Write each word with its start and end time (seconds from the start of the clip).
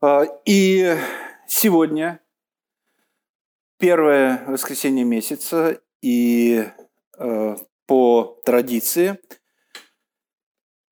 А, 0.00 0.22
и 0.44 0.96
сегодня 1.48 2.20
первое 3.78 4.44
воскресенье 4.46 5.04
месяца, 5.04 5.82
и 6.00 6.68
а, 7.16 7.56
по 7.86 8.38
традиции 8.44 9.18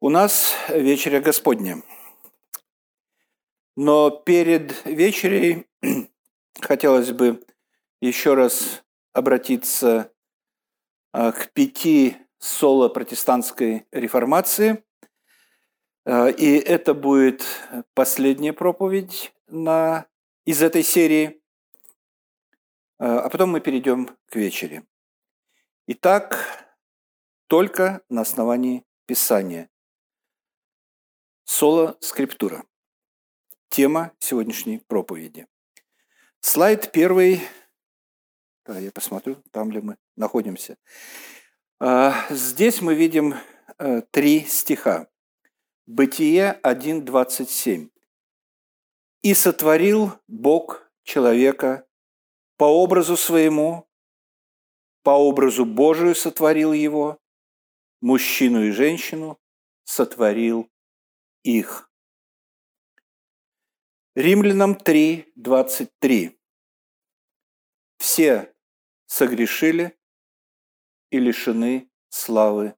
у 0.00 0.08
нас 0.08 0.56
вечеря 0.70 1.20
Господня. 1.20 1.84
Но 3.76 4.10
перед 4.10 4.84
вечерей 4.84 5.68
хотелось 6.60 7.12
бы 7.12 7.44
еще 8.00 8.34
раз 8.34 8.82
обратиться 9.12 10.10
а, 11.12 11.30
к 11.30 11.52
пяти 11.52 12.16
соло 12.40 12.88
протестантской 12.88 13.86
реформации. 13.92 14.82
А, 16.08 16.28
и 16.28 16.56
это 16.58 16.94
будет 16.94 17.44
последняя 17.94 18.52
проповедь 18.52 19.34
на, 19.48 20.06
из 20.44 20.62
этой 20.62 20.84
серии. 20.84 21.42
А, 22.98 23.22
а 23.22 23.28
потом 23.28 23.50
мы 23.50 23.60
перейдем 23.60 24.16
к 24.30 24.36
вечере. 24.36 24.86
Итак, 25.88 26.64
только 27.48 28.02
на 28.08 28.20
основании 28.20 28.84
Писания. 29.06 29.68
Соло 31.44 31.96
скриптура. 32.00 32.64
Тема 33.68 34.12
сегодняшней 34.20 34.78
проповеди. 34.78 35.48
Слайд 36.38 36.92
первый. 36.92 37.40
Да, 38.64 38.78
я 38.78 38.92
посмотрю, 38.92 39.42
там 39.50 39.72
ли 39.72 39.80
мы 39.80 39.96
находимся. 40.14 40.78
А, 41.80 42.14
здесь 42.30 42.80
мы 42.80 42.94
видим 42.94 43.34
э, 43.78 44.02
три 44.12 44.44
стиха. 44.44 45.08
Бытие 45.88 46.58
1.27. 46.64 47.92
«И 49.22 49.34
сотворил 49.34 50.20
Бог 50.26 50.90
человека 51.04 51.86
по 52.56 52.64
образу 52.64 53.16
своему, 53.16 53.88
по 55.04 55.10
образу 55.10 55.64
Божию 55.64 56.16
сотворил 56.16 56.72
его, 56.72 57.20
мужчину 58.00 58.64
и 58.64 58.72
женщину 58.72 59.40
сотворил 59.84 60.68
их». 61.44 61.88
Римлянам 64.16 64.72
3.23. 64.72 66.36
«Все 67.98 68.52
согрешили 69.04 69.96
и 71.10 71.20
лишены 71.20 71.88
славы 72.08 72.74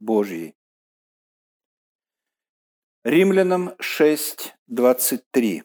Божьей. 0.00 0.57
Римлянам 3.04 3.76
6:23. 3.78 5.62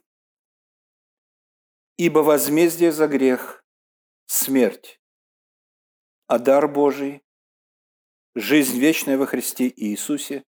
Ибо 1.98 2.20
возмездие 2.20 2.92
за 2.92 3.08
грех– 3.08 3.66
смерть, 4.28 5.02
а 6.28 6.38
дар 6.38 6.68
Божий– 6.68 7.26
жизнь 8.36 8.78
вечная 8.78 9.18
во 9.18 9.26
Христе 9.26 9.68
Иисусе, 9.76 10.46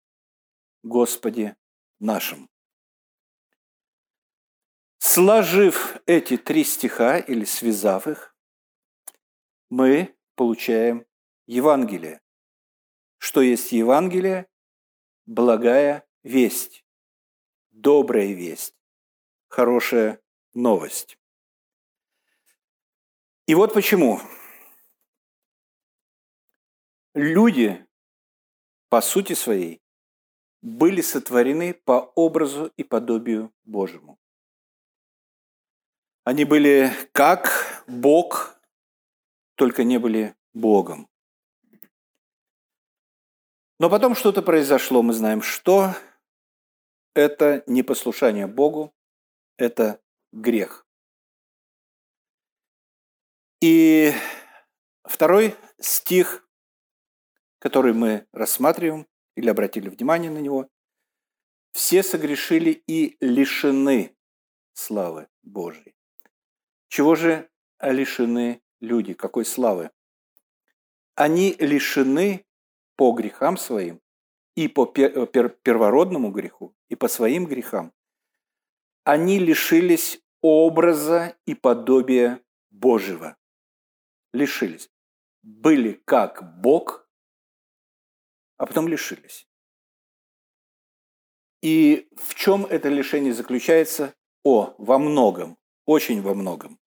Господе 0.82 1.56
нашим. 2.00 2.50
Сложив 4.98 5.98
эти 6.06 6.36
три 6.36 6.64
стиха 6.64 7.18
или 7.18 7.44
связав 7.44 8.08
их, 8.08 8.34
мы 9.70 10.16
получаем 10.34 11.06
Евангелие. 11.46 12.20
Что 13.18 13.40
есть 13.40 13.70
Евангелие? 13.70 14.48
Благая 15.26 16.04
весть, 16.22 16.84
добрая 17.70 18.32
весть, 18.32 18.76
хорошая 19.48 20.20
новость. 20.54 21.18
И 23.46 23.54
вот 23.54 23.74
почему. 23.74 24.20
Люди, 27.14 27.86
по 28.88 29.02
сути 29.02 29.34
своей, 29.34 29.82
были 30.62 31.00
сотворены 31.00 31.74
по 31.74 32.12
образу 32.14 32.72
и 32.76 32.84
подобию 32.84 33.52
Божьему. 33.64 34.18
Они 36.24 36.44
были 36.44 36.92
как 37.12 37.84
Бог, 37.86 38.56
только 39.56 39.82
не 39.82 39.98
были 39.98 40.36
Богом. 40.54 41.08
Но 43.80 43.90
потом 43.90 44.14
что-то 44.14 44.40
произошло, 44.42 45.02
мы 45.02 45.12
знаем, 45.12 45.42
что 45.42 45.96
это 47.14 47.62
непослушание 47.66 48.46
Богу, 48.46 48.94
это 49.56 50.00
грех. 50.32 50.86
И 53.60 54.12
второй 55.04 55.54
стих, 55.78 56.48
который 57.58 57.92
мы 57.92 58.26
рассматриваем 58.32 59.06
или 59.36 59.48
обратили 59.48 59.88
внимание 59.88 60.30
на 60.30 60.38
него, 60.38 60.68
все 61.72 62.02
согрешили 62.02 62.82
и 62.86 63.16
лишены 63.20 64.16
славы 64.72 65.28
Божьей. 65.42 65.94
Чего 66.88 67.14
же 67.14 67.48
лишены 67.80 68.62
люди? 68.80 69.14
Какой 69.14 69.44
славы? 69.44 69.90
Они 71.14 71.54
лишены 71.58 72.44
по 72.96 73.12
грехам 73.12 73.56
своим, 73.56 74.01
и 74.54 74.68
по 74.68 74.92
э, 74.96 75.26
первородному 75.62 76.30
греху, 76.30 76.74
и 76.88 76.94
по 76.94 77.08
своим 77.08 77.46
грехам, 77.46 77.92
они 79.04 79.38
лишились 79.38 80.22
образа 80.40 81.36
и 81.46 81.54
подобия 81.54 82.40
Божьего. 82.70 83.36
Лишились. 84.32 84.90
Были 85.42 86.00
как 86.04 86.60
Бог, 86.60 87.08
а 88.56 88.66
потом 88.66 88.88
лишились. 88.88 89.48
И 91.62 92.08
в 92.16 92.34
чем 92.34 92.66
это 92.66 92.88
лишение 92.88 93.32
заключается? 93.32 94.14
О, 94.44 94.74
во 94.78 94.98
многом, 94.98 95.58
очень 95.86 96.20
во 96.22 96.34
многом. 96.34 96.78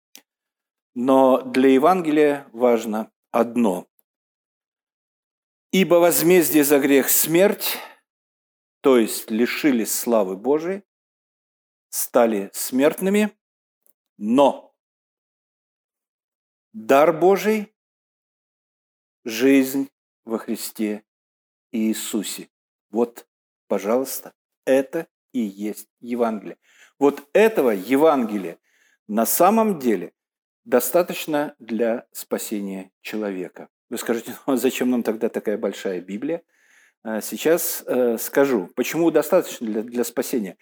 Но 0.94 1.42
для 1.42 1.70
Евангелия 1.70 2.48
важно 2.52 3.12
одно. 3.32 3.88
Ибо 5.78 5.96
возмездие 5.96 6.64
за 6.64 6.80
грех– 6.80 7.10
смерть, 7.10 7.78
то 8.80 8.98
есть 8.98 9.30
лишились 9.30 9.94
славы 9.94 10.38
Божией, 10.38 10.84
стали 11.90 12.50
смертными, 12.54 13.38
но 14.16 14.74
дар 16.72 17.12
Божий– 17.12 17.76
жизнь 19.26 19.90
во 20.24 20.38
Христе 20.38 21.04
Иисусе. 21.74 22.50
Вот, 22.90 23.28
пожалуйста, 23.68 24.34
это 24.64 25.10
и 25.34 25.42
есть 25.42 25.90
Евангелие. 26.00 26.58
Вот 27.00 27.28
этого 27.34 27.72
Евангелия 27.72 28.60
на 29.08 29.26
самом 29.26 29.78
деле 29.80 30.14
достаточно 30.64 31.54
для 31.60 32.08
спасения 32.14 32.94
человека. 33.02 33.68
Вы 33.96 34.00
скажете, 34.00 34.38
ну, 34.46 34.54
а 34.56 34.58
зачем 34.58 34.90
нам 34.90 35.04
тогда 35.04 35.30
такая 35.30 35.58
большая 35.58 36.02
Библия? 36.02 36.44
А, 37.02 37.22
сейчас 37.22 37.82
э, 37.88 38.18
скажу, 38.18 38.68
почему 38.76 39.10
достаточно 39.10 39.66
для, 39.66 39.84
для 39.84 40.04
спасения. 40.04 40.58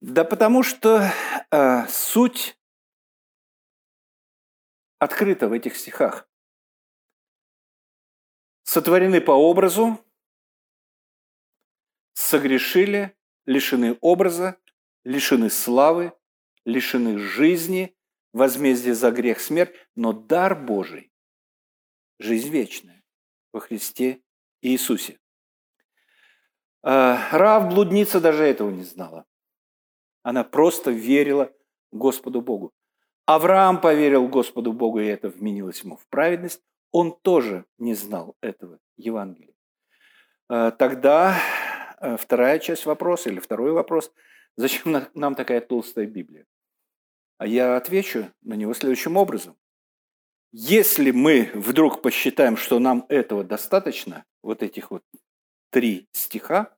Да 0.00 0.22
потому 0.22 0.62
что 0.62 1.10
э, 1.50 1.86
суть 1.88 2.56
открыта 5.00 5.48
в 5.48 5.52
этих 5.52 5.74
стихах. 5.74 6.30
Сотворены 8.62 9.20
по 9.20 9.32
образу, 9.32 9.98
согрешили, 12.12 13.16
лишены 13.46 13.98
образа, 14.00 14.58
лишены 15.02 15.50
славы, 15.50 16.12
лишены 16.64 17.18
жизни, 17.18 17.96
возмездие 18.32 18.94
за 18.94 19.10
грех 19.10 19.40
смерть, 19.40 19.74
но 19.96 20.12
дар 20.12 20.54
Божий 20.54 21.09
жизнь 22.20 22.50
вечная 22.50 23.02
во 23.52 23.60
Христе 23.60 24.20
Иисусе. 24.60 25.18
А, 26.82 27.28
Рав 27.32 27.68
блудница 27.68 28.20
даже 28.20 28.44
этого 28.44 28.70
не 28.70 28.84
знала. 28.84 29.24
Она 30.22 30.44
просто 30.44 30.90
верила 30.90 31.52
Господу 31.90 32.42
Богу. 32.42 32.72
Авраам 33.26 33.80
поверил 33.80 34.28
Господу 34.28 34.72
Богу, 34.72 35.00
и 35.00 35.06
это 35.06 35.28
вменилось 35.28 35.80
ему 35.82 35.96
в 35.96 36.06
праведность. 36.08 36.62
Он 36.90 37.12
тоже 37.12 37.64
не 37.78 37.94
знал 37.94 38.36
этого 38.40 38.78
Евангелия. 38.96 39.54
А, 40.48 40.70
тогда 40.72 41.36
а, 41.96 42.16
вторая 42.16 42.58
часть 42.58 42.86
вопроса, 42.86 43.30
или 43.30 43.40
второй 43.40 43.72
вопрос, 43.72 44.12
зачем 44.56 45.06
нам 45.14 45.34
такая 45.34 45.60
толстая 45.60 46.06
Библия? 46.06 46.46
А 47.38 47.46
я 47.46 47.76
отвечу 47.76 48.30
на 48.42 48.54
него 48.54 48.74
следующим 48.74 49.16
образом. 49.16 49.56
Если 50.52 51.12
мы 51.12 51.50
вдруг 51.54 52.02
посчитаем, 52.02 52.56
что 52.56 52.80
нам 52.80 53.06
этого 53.08 53.44
достаточно, 53.44 54.24
вот 54.42 54.64
этих 54.64 54.90
вот 54.90 55.04
три 55.70 56.08
стиха, 56.10 56.76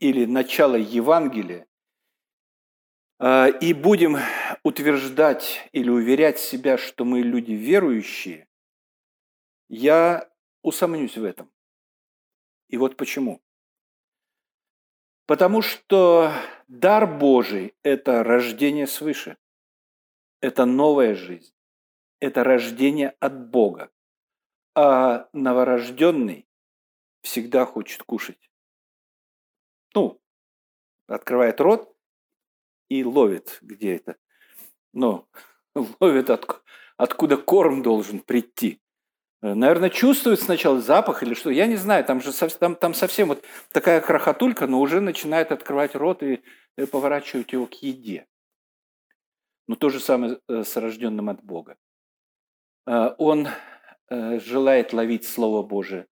или 0.00 0.24
начало 0.24 0.74
Евангелия, 0.74 1.68
а, 3.20 3.46
и 3.46 3.72
будем 3.72 4.16
утверждать 4.64 5.68
или 5.70 5.88
уверять 5.90 6.40
себя, 6.40 6.76
что 6.76 7.04
мы 7.04 7.20
люди 7.20 7.52
верующие, 7.52 8.48
я 9.68 10.28
усомнюсь 10.62 11.16
в 11.16 11.22
этом. 11.22 11.52
И 12.68 12.76
вот 12.76 12.96
почему. 12.96 13.40
Потому 15.26 15.62
что 15.62 16.32
дар 16.66 17.06
Божий– 17.06 17.76
это 17.84 18.24
рождение 18.24 18.88
свыше, 18.88 19.36
это 20.40 20.64
новая 20.64 21.14
жизнь, 21.14 21.54
это 22.22 22.44
рождение 22.44 23.16
от 23.18 23.50
Бога. 23.50 23.90
А 24.74 25.28
новорожденный 25.32 26.46
всегда 27.20 27.66
хочет 27.66 28.04
кушать. 28.04 28.50
Ну, 29.94 30.20
открывает 31.08 31.60
рот 31.60 31.94
и 32.88 33.04
ловит 33.04 33.58
где 33.60 33.96
это. 33.96 34.16
Ну, 34.92 35.28
ловит, 36.00 36.30
от, 36.30 36.62
откуда 36.96 37.36
корм 37.36 37.82
должен 37.82 38.20
прийти. 38.20 38.80
Наверное, 39.40 39.90
чувствует 39.90 40.40
сначала 40.40 40.80
запах 40.80 41.24
или 41.24 41.34
что, 41.34 41.50
я 41.50 41.66
не 41.66 41.74
знаю, 41.74 42.04
там 42.04 42.20
же 42.20 42.32
там, 42.32 42.76
там 42.76 42.94
совсем 42.94 43.26
вот 43.26 43.44
такая 43.72 44.00
крохотулька, 44.00 44.68
но 44.68 44.80
уже 44.80 45.00
начинает 45.00 45.50
открывать 45.50 45.96
рот 45.96 46.22
и 46.22 46.44
э, 46.76 46.86
поворачивать 46.86 47.52
его 47.52 47.66
к 47.66 47.74
еде. 47.82 48.28
Но 49.66 49.74
то 49.74 49.88
же 49.88 49.98
самое 49.98 50.38
э, 50.48 50.62
с 50.62 50.76
рожденным 50.76 51.28
от 51.28 51.42
Бога. 51.42 51.76
Э, 52.86 53.14
он 53.18 53.48
желает 54.10 54.92
ловить 54.92 55.26
Слово 55.26 55.62
Божие, 55.62 56.06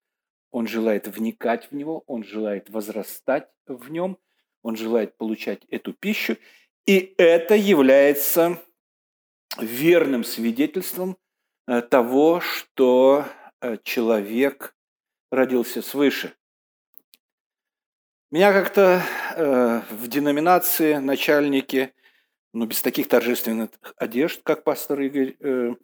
он 0.50 0.67
желает 0.67 1.06
вникать 1.06 1.70
в 1.70 1.75
него, 1.75 2.02
он 2.06 2.25
желает 2.25 2.70
возрастать 2.70 3.49
в 3.67 3.90
нем, 3.90 4.17
он 4.62 4.76
желает 4.76 5.19
получать 5.19 5.67
эту 5.69 5.93
пищу, 5.93 6.38
и 6.87 7.14
это 7.19 7.55
является 7.55 8.58
верным 9.58 10.25
свидетельством 10.25 11.19
Э, 11.70 11.82
того, 11.82 12.40
что 12.40 13.25
э, 13.61 13.76
человек 13.84 14.75
родился 15.31 15.82
свыше. 15.82 16.34
Меня 18.32 18.52
как-то 18.52 19.00
э, 19.37 19.82
в 19.90 20.08
деноминации 20.08 20.94
начальники, 20.94 21.94
ну, 22.52 22.67
без 22.67 22.82
таких 22.82 23.08
торжественных 23.08 23.70
одежд, 23.97 24.41
как 24.43 24.64
пастор 24.64 25.00
Игорь 25.00 25.37
э, 25.41 25.75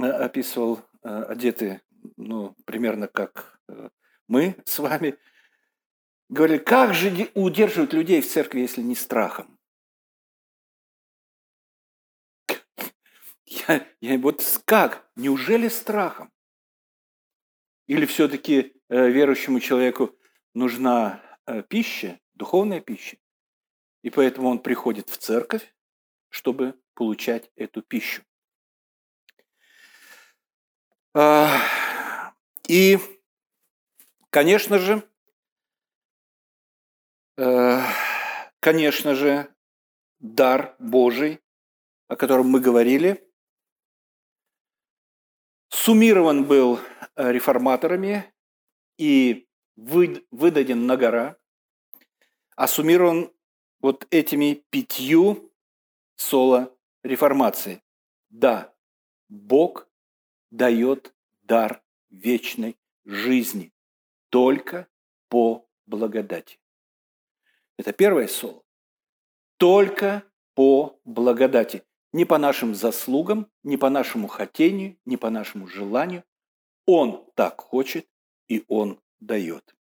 описывал, 0.00 0.80
э, 1.02 1.08
одеты, 1.08 1.82
ну, 2.16 2.54
примерно 2.64 3.06
как 3.06 3.60
э, 3.68 3.90
мы 4.28 4.56
с 4.64 4.78
вами, 4.78 5.18
говорили, 6.28 6.58
как 6.58 6.94
же 6.94 7.30
удерживают 7.34 7.92
людей 7.92 8.20
в 8.20 8.28
церкви, 8.28 8.60
если 8.60 8.82
не 8.82 8.94
страхом? 8.94 9.58
Я, 13.46 13.86
я 14.00 14.18
вот 14.18 14.42
как? 14.64 15.08
Неужели 15.16 15.68
страхом? 15.68 16.32
Или 17.86 18.06
все-таки 18.06 18.74
э, 18.88 19.08
верующему 19.08 19.60
человеку 19.60 20.16
нужна 20.54 21.22
э, 21.46 21.62
пища, 21.62 22.18
духовная 22.34 22.80
пища, 22.80 23.18
и 24.02 24.10
поэтому 24.10 24.48
он 24.48 24.58
приходит 24.58 25.08
в 25.10 25.18
церковь, 25.18 25.72
чтобы 26.30 26.78
получать 26.94 27.50
эту 27.56 27.82
пищу. 27.82 28.22
А, 31.14 31.48
и, 32.68 32.98
конечно 34.30 34.78
же, 34.78 35.02
э, 37.36 37.80
конечно 38.60 39.14
же, 39.14 39.54
дар 40.18 40.74
Божий, 40.78 41.40
о 42.08 42.16
котором 42.16 42.48
мы 42.48 42.60
говорили, 42.60 43.26
суммирован 45.68 46.44
был 46.44 46.80
э, 47.14 47.32
реформаторами 47.32 48.32
и 48.98 49.48
выдаден 49.76 50.86
на 50.86 50.96
гора, 50.96 51.36
а 52.56 52.66
суммирован 52.66 53.32
вот 53.80 54.06
этими 54.10 54.64
пятью 54.70 55.52
соло 56.16 56.76
реформации. 57.02 57.82
Да, 58.30 58.74
Бог 59.28 59.88
дает 60.50 61.14
дар 61.42 61.82
вечной 62.10 62.76
жизни 63.04 63.72
только 64.30 64.88
по 65.28 65.68
благодати. 65.86 66.58
Это 67.76 67.92
первое 67.92 68.26
соло. 68.26 68.62
Только 69.58 70.24
по 70.54 70.98
благодати. 71.04 71.82
Не 72.12 72.24
по 72.24 72.38
нашим 72.38 72.74
заслугам, 72.74 73.50
не 73.62 73.76
по 73.76 73.90
нашему 73.90 74.28
хотению, 74.28 74.98
не 75.04 75.16
по 75.16 75.30
нашему 75.30 75.66
желанию. 75.66 76.24
Он 76.86 77.28
так 77.34 77.60
хочет, 77.60 78.08
и 78.48 78.64
Он 78.68 79.00
дает. 79.20 79.74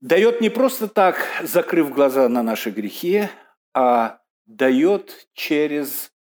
Дает 0.00 0.40
не 0.40 0.50
просто 0.50 0.88
так, 0.88 1.16
закрыв 1.42 1.94
глаза 1.94 2.28
на 2.28 2.42
наши 2.42 2.70
грехи, 2.70 3.28
а 3.74 4.20
дает 4.46 5.28
через 5.32 6.12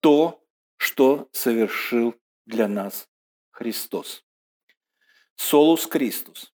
то, 0.00 0.44
что 0.76 1.28
совершил 1.32 2.14
для 2.46 2.68
нас 2.68 3.08
Христос. 3.50 4.24
Солус 5.36 5.86
Христос. 5.86 6.52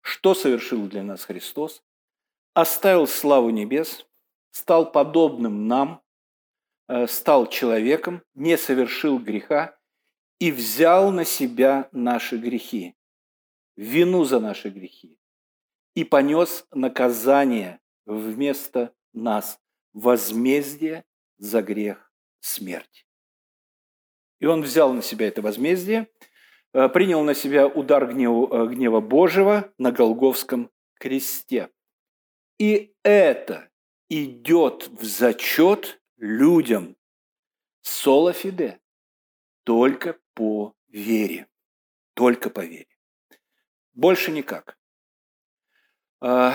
Что 0.00 0.34
совершил 0.34 0.86
для 0.86 1.02
нас 1.02 1.24
Христос? 1.24 1.82
Оставил 2.54 3.06
славу 3.06 3.50
небес, 3.50 4.06
стал 4.50 4.90
подобным 4.90 5.68
нам, 5.68 6.02
э, 6.88 7.06
стал 7.06 7.46
человеком, 7.48 8.22
не 8.34 8.56
совершил 8.56 9.18
греха 9.18 9.78
и 10.38 10.52
взял 10.52 11.10
на 11.10 11.24
себя 11.24 11.88
наши 11.92 12.36
грехи, 12.38 12.94
вину 13.76 14.24
за 14.24 14.40
наши 14.40 14.70
грехи, 14.70 15.18
и 15.94 16.04
понес 16.04 16.66
наказание 16.70 17.80
вместо 18.06 18.94
нас, 19.12 19.58
возмездие 19.96 21.04
за 21.38 21.62
грех 21.62 22.12
смерти. 22.40 23.06
И 24.40 24.46
он 24.46 24.60
взял 24.60 24.92
на 24.92 25.00
себя 25.00 25.26
это 25.26 25.40
возмездие, 25.40 26.08
э, 26.74 26.88
принял 26.90 27.22
на 27.22 27.34
себя 27.34 27.66
удар 27.66 28.06
гнева, 28.06 28.46
э, 28.64 28.68
гнева 28.74 29.00
Божьего 29.00 29.72
на 29.78 29.92
Голговском 29.92 30.70
кресте. 31.00 31.70
И 32.58 32.94
это 33.02 33.70
идет 34.10 34.88
в 34.88 35.02
зачет 35.02 36.02
людям 36.18 36.94
соло 37.80 38.34
фиде, 38.34 38.78
только 39.64 40.18
по 40.34 40.74
вере. 40.88 41.48
Только 42.12 42.50
по 42.50 42.60
вере. 42.60 42.98
Больше 43.94 44.30
никак. 44.30 44.78
А, 46.20 46.54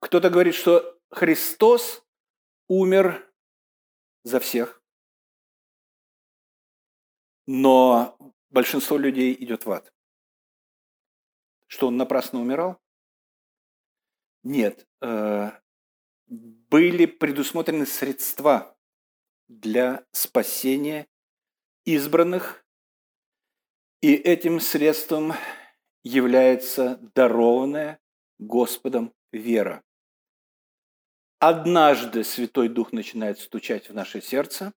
кто-то 0.00 0.28
говорит, 0.28 0.54
что 0.54 0.98
Христос 1.10 2.05
умер 2.68 3.32
за 4.24 4.40
всех, 4.40 4.82
но 7.46 8.16
большинство 8.50 8.96
людей 8.96 9.34
идет 9.34 9.66
в 9.66 9.70
ад. 9.70 9.92
Что 11.68 11.88
он 11.88 11.96
напрасно 11.96 12.40
умирал? 12.40 12.80
Нет. 14.42 14.86
Э, 15.00 15.50
были 16.26 17.06
предусмотрены 17.06 17.86
средства 17.86 18.76
для 19.48 20.04
спасения 20.12 21.06
избранных, 21.84 22.64
и 24.00 24.14
этим 24.14 24.60
средством 24.60 25.32
является 26.02 26.96
дарованная 27.14 28.00
Господом 28.38 29.14
вера. 29.32 29.82
Однажды 31.38 32.24
Святой 32.24 32.68
Дух 32.68 32.92
начинает 32.92 33.38
стучать 33.38 33.90
в 33.90 33.94
наше 33.94 34.22
сердце, 34.22 34.72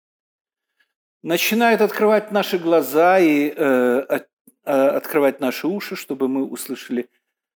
начинает 1.22 1.82
открывать 1.82 2.32
наши 2.32 2.58
глаза 2.58 3.20
и 3.20 3.54
э, 3.56 3.56
э, 3.56 4.26
открывать 4.66 5.40
наши 5.40 5.68
уши, 5.68 5.96
чтобы 5.96 6.28
мы 6.28 6.46
услышали 6.46 7.10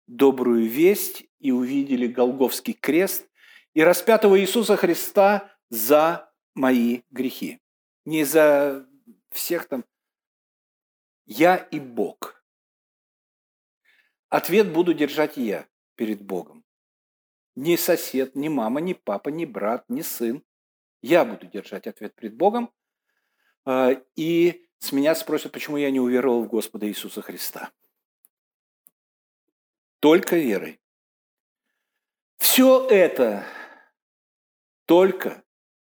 добрую 0.06 0.68
весть 0.68 1.24
и 1.38 1.50
увидели 1.50 2.06
Голговский 2.06 2.74
крест, 2.74 3.26
и 3.72 3.82
распятого 3.82 4.38
Иисуса 4.38 4.76
Христа 4.76 5.50
за 5.70 6.30
мои 6.54 7.02
грехи. 7.10 7.60
Не 8.04 8.24
за 8.24 8.86
всех 9.30 9.66
там. 9.68 9.84
Я 11.24 11.56
и 11.56 11.78
Бог. 11.78 12.42
Ответ 14.28 14.72
буду 14.72 14.92
держать 14.92 15.36
я 15.36 15.66
перед 15.94 16.20
Богом. 16.22 16.59
Ни 17.56 17.76
сосед, 17.76 18.34
ни 18.36 18.48
мама, 18.48 18.80
ни 18.80 18.92
папа, 18.92 19.28
ни 19.28 19.44
брат, 19.44 19.84
ни 19.88 20.02
сын. 20.02 20.42
Я 21.02 21.24
буду 21.24 21.46
держать 21.46 21.86
ответ 21.86 22.14
перед 22.14 22.34
Богом. 22.34 22.72
А, 23.64 23.90
и 24.16 24.66
с 24.78 24.92
меня 24.92 25.14
спросят, 25.14 25.52
почему 25.52 25.76
я 25.76 25.90
не 25.90 26.00
уверовал 26.00 26.44
в 26.44 26.48
Господа 26.48 26.88
Иисуса 26.88 27.22
Христа. 27.22 27.70
Только 30.00 30.36
верой. 30.36 30.80
Все 32.38 32.86
это 32.88 33.44
только 34.86 35.44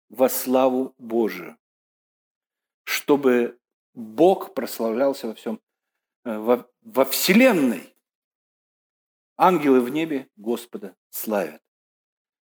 во 0.08 0.28
славу 0.28 0.94
Божию, 0.98 1.58
чтобы 2.84 3.58
Бог 3.94 4.54
прославлялся 4.54 5.26
во 5.26 5.34
всем, 5.34 5.60
э, 6.25 6.38
во, 6.38 6.70
во 6.82 7.04
Вселенной. 7.04 7.95
Ангелы 9.37 9.81
в 9.81 9.90
небе 9.90 10.28
Господа 10.37 10.97
славят. 11.11 11.62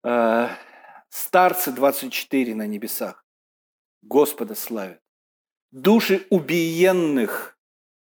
Э, 0.05 0.49
старцы 1.09 1.73
24 1.73 2.55
на 2.55 2.67
небесах 2.67 3.25
Господа 4.03 4.55
славят. 4.55 5.03
Души 5.73 6.27
убиенных 6.31 7.59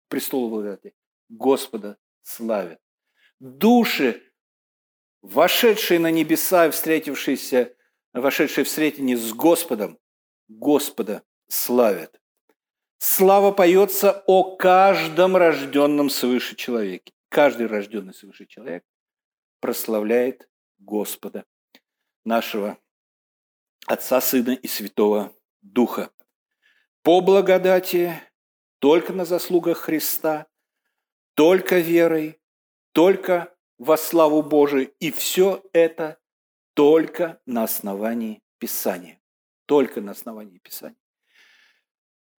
престолу 0.09 0.49
благодати 0.49 0.93
Господа 1.29 1.97
славят. 2.23 2.79
Души, 3.39 4.23
вошедшие 5.21 5.99
на 5.99 6.09
небеса 6.09 6.67
и 6.67 6.71
встретившиеся, 6.71 7.75
вошедшие 8.13 8.65
в 8.65 8.69
сретение 8.69 9.17
с 9.17 9.31
Господом, 9.33 9.99
Господа 10.47 11.23
славят. 11.47 12.19
Слава 12.97 13.51
поется 13.51 14.23
о 14.25 14.55
каждом 14.55 15.35
рожденном 15.35 16.09
свыше 16.09 16.55
человеке. 16.55 17.13
Каждый 17.35 17.67
рожденный 17.67 18.13
свыше 18.13 18.45
человек 18.45 18.85
прославляет 19.59 20.49
Господа, 20.77 21.43
нашего 22.23 22.79
Отца, 23.87 24.21
Сына 24.21 24.51
и 24.51 24.69
Святого 24.69 25.35
Духа. 25.61 26.11
По 27.01 27.19
благодати, 27.19 28.13
только 28.79 29.11
на 29.11 29.25
заслугах 29.25 29.79
Христа, 29.79 30.47
только 31.33 31.79
верой, 31.79 32.39
только 32.93 33.53
во 33.77 33.97
славу 33.97 34.41
Божию. 34.41 34.93
И 35.01 35.11
все 35.11 35.61
это 35.73 36.17
только 36.73 37.41
на 37.45 37.63
основании 37.63 38.43
Писания. 38.59 39.21
Только 39.65 39.99
на 39.99 40.11
основании 40.11 40.59
Писания. 40.59 40.95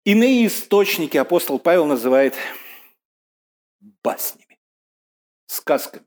Иные 0.04 0.46
источники 0.46 1.18
апостол 1.18 1.58
Павел 1.58 1.84
называет 1.84 2.34
баснями, 4.02 4.45
сказками. 5.46 6.06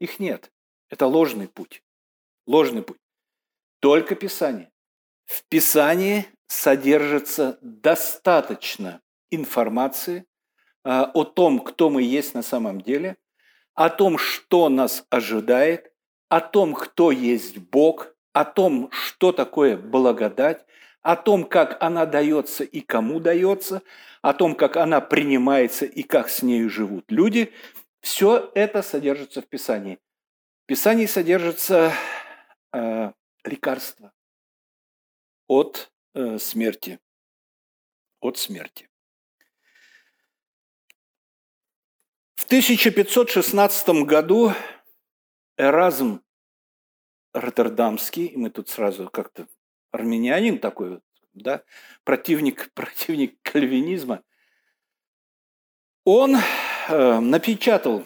Их 0.00 0.18
нет. 0.18 0.52
Это 0.88 1.06
ложный 1.06 1.48
путь. 1.48 1.82
Ложный 2.46 2.82
путь. 2.82 3.00
Только 3.80 4.14
Писание. 4.14 4.70
В 5.24 5.44
Писании 5.44 6.26
содержится 6.46 7.58
достаточно 7.62 9.00
информации 9.30 10.26
а, 10.84 11.10
о 11.14 11.24
том, 11.24 11.60
кто 11.60 11.90
мы 11.90 12.02
есть 12.02 12.34
на 12.34 12.42
самом 12.42 12.80
деле, 12.80 13.16
о 13.74 13.88
том, 13.88 14.18
что 14.18 14.68
нас 14.68 15.04
ожидает, 15.10 15.92
о 16.28 16.40
том, 16.40 16.74
кто 16.74 17.10
есть 17.10 17.58
Бог, 17.58 18.14
о 18.32 18.44
том, 18.44 18.90
что 18.90 19.32
такое 19.32 19.76
благодать, 19.76 20.64
о 21.02 21.16
том, 21.16 21.44
как 21.44 21.82
она 21.82 22.06
дается 22.06 22.64
и 22.64 22.80
кому 22.80 23.20
дается, 23.20 23.82
о 24.22 24.32
том, 24.32 24.54
как 24.54 24.76
она 24.76 25.00
принимается 25.00 25.84
и 25.84 26.02
как 26.02 26.28
с 26.28 26.42
нею 26.42 26.70
живут 26.70 27.04
люди. 27.10 27.52
Все 28.04 28.52
это 28.54 28.82
содержится 28.82 29.40
в 29.40 29.46
Писании. 29.46 29.98
В 30.64 30.66
Писании 30.66 31.06
содержится 31.06 31.90
э, 32.70 33.12
лекарство 33.44 34.12
от 35.46 35.90
э, 36.12 36.36
смерти. 36.36 37.00
От 38.20 38.36
смерти. 38.36 38.90
В 42.34 42.44
1516 42.44 43.88
году 44.04 44.52
Эразм 45.56 46.22
Роттердамский, 47.32 48.36
мы 48.36 48.50
тут 48.50 48.68
сразу 48.68 49.08
как-то 49.08 49.48
армянин 49.92 50.58
такой, 50.58 51.00
да, 51.32 51.64
противник, 52.04 52.70
противник 52.74 53.40
кальвинизма, 53.40 54.22
он 56.04 56.36
э, 56.88 57.18
напечатал 57.20 58.04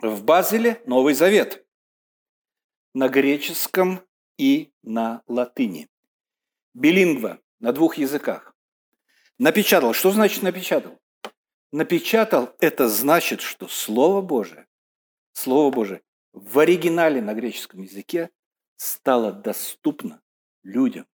в 0.00 0.24
Базеле 0.24 0.82
Новый 0.86 1.14
Завет 1.14 1.66
на 2.94 3.08
греческом 3.08 4.00
и 4.36 4.72
на 4.82 5.22
латыни. 5.26 5.88
Билингва 6.74 7.40
на 7.60 7.72
двух 7.72 7.96
языках. 7.98 8.54
Напечатал. 9.38 9.92
Что 9.92 10.10
значит 10.10 10.42
напечатал? 10.42 11.00
Напечатал– 11.70 12.54
это 12.60 12.88
значит, 12.88 13.40
что 13.40 13.68
Слово 13.68 14.20
Божие, 14.20 14.66
Слово 15.32 15.70
Божие 15.70 16.02
в 16.32 16.58
оригинале 16.58 17.22
на 17.22 17.34
греческом 17.34 17.82
языке 17.82 18.30
стало 18.76 19.32
доступно 19.32 20.20
людям. 20.62 21.06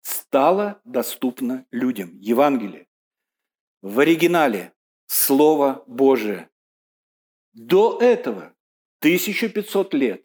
Стало 0.00 0.80
доступно 0.84 1.66
людям. 1.70 2.18
Евангелие. 2.18 2.87
В 3.82 4.00
оригинале 4.00 4.72
Слово 5.06 5.84
Божие. 5.86 6.50
До 7.52 7.98
этого, 8.00 8.54
1500 9.00 9.94
лет, 9.94 10.22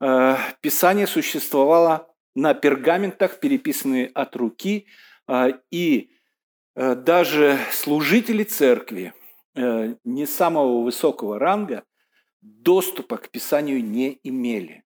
э, 0.00 0.36
Писание 0.60 1.06
существовало 1.06 2.14
на 2.34 2.54
пергаментах, 2.54 3.38
переписанные 3.38 4.08
от 4.08 4.34
руки, 4.36 4.86
э, 5.28 5.52
и 5.70 6.14
Э, 6.76 6.94
даже 6.94 7.58
служители 7.72 8.44
церкви 8.44 9.14
не 9.56 10.26
самого 10.26 10.82
высокого 10.82 11.38
ранга 11.38 11.84
доступа 12.40 13.18
к 13.18 13.28
Писанию 13.28 13.84
не 13.84 14.18
имели. 14.24 14.82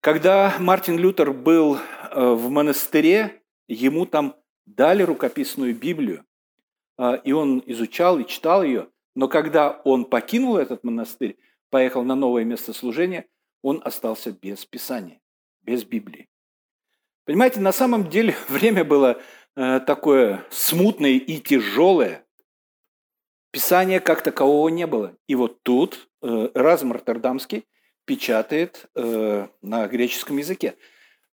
Когда 0.00 0.54
Мартин 0.60 0.96
Лютер 0.96 1.32
был 1.32 1.78
в 2.12 2.48
монастыре, 2.48 3.42
ему 3.66 4.06
там 4.06 4.36
дали 4.76 5.02
рукописную 5.02 5.74
Библию, 5.74 6.24
и 7.24 7.32
он 7.32 7.62
изучал 7.66 8.18
и 8.18 8.26
читал 8.26 8.62
ее, 8.62 8.88
но 9.14 9.28
когда 9.28 9.80
он 9.84 10.04
покинул 10.04 10.56
этот 10.56 10.84
монастырь, 10.84 11.36
поехал 11.70 12.02
на 12.02 12.14
новое 12.14 12.44
место 12.44 12.72
служения, 12.72 13.26
он 13.62 13.80
остался 13.84 14.32
без 14.32 14.64
Писания, 14.64 15.20
без 15.62 15.84
Библии. 15.84 16.28
Понимаете, 17.24 17.60
на 17.60 17.72
самом 17.72 18.08
деле 18.08 18.34
время 18.48 18.84
было 18.84 19.20
Э, 19.60 19.80
такое 19.80 20.44
смутное 20.50 21.14
и 21.14 21.40
тяжелое. 21.40 22.24
Писания 23.50 23.98
как 23.98 24.22
такового 24.22 24.68
не 24.68 24.86
было. 24.86 25.16
И 25.26 25.34
вот 25.34 25.64
тут 25.64 26.08
э, 26.22 26.50
Разм 26.54 26.92
Роттердамский 26.92 27.66
печатает 28.04 28.86
э, 28.94 29.48
на 29.60 29.88
греческом 29.88 30.36
языке. 30.36 30.76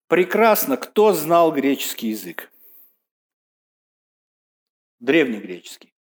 Прекрасно, 0.06 0.78
кто 0.78 1.12
знал 1.12 1.52
греческий 1.52 2.08
язык? 2.08 2.50
Древнегреческий. 5.04 5.94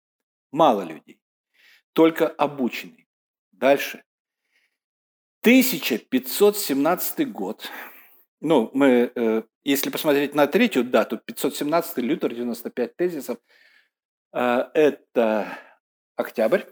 Мало 0.51 0.83
людей. 0.83 1.21
Только 1.93 2.29
обученный. 2.29 3.09
Дальше. 3.53 4.05
1517 5.43 7.33
год. 7.33 7.69
Ну, 8.41 8.71
мы 8.75 9.47
если 9.65 9.91
посмотреть 9.91 10.35
на 10.35 10.47
третью 10.47 10.85
дату, 10.85 11.19
517 11.19 11.99
Лютер, 11.99 12.35
95 12.35 12.97
тезисов, 12.97 13.39
э, 14.33 14.39
это 14.75 15.59
октябрь. 16.17 16.65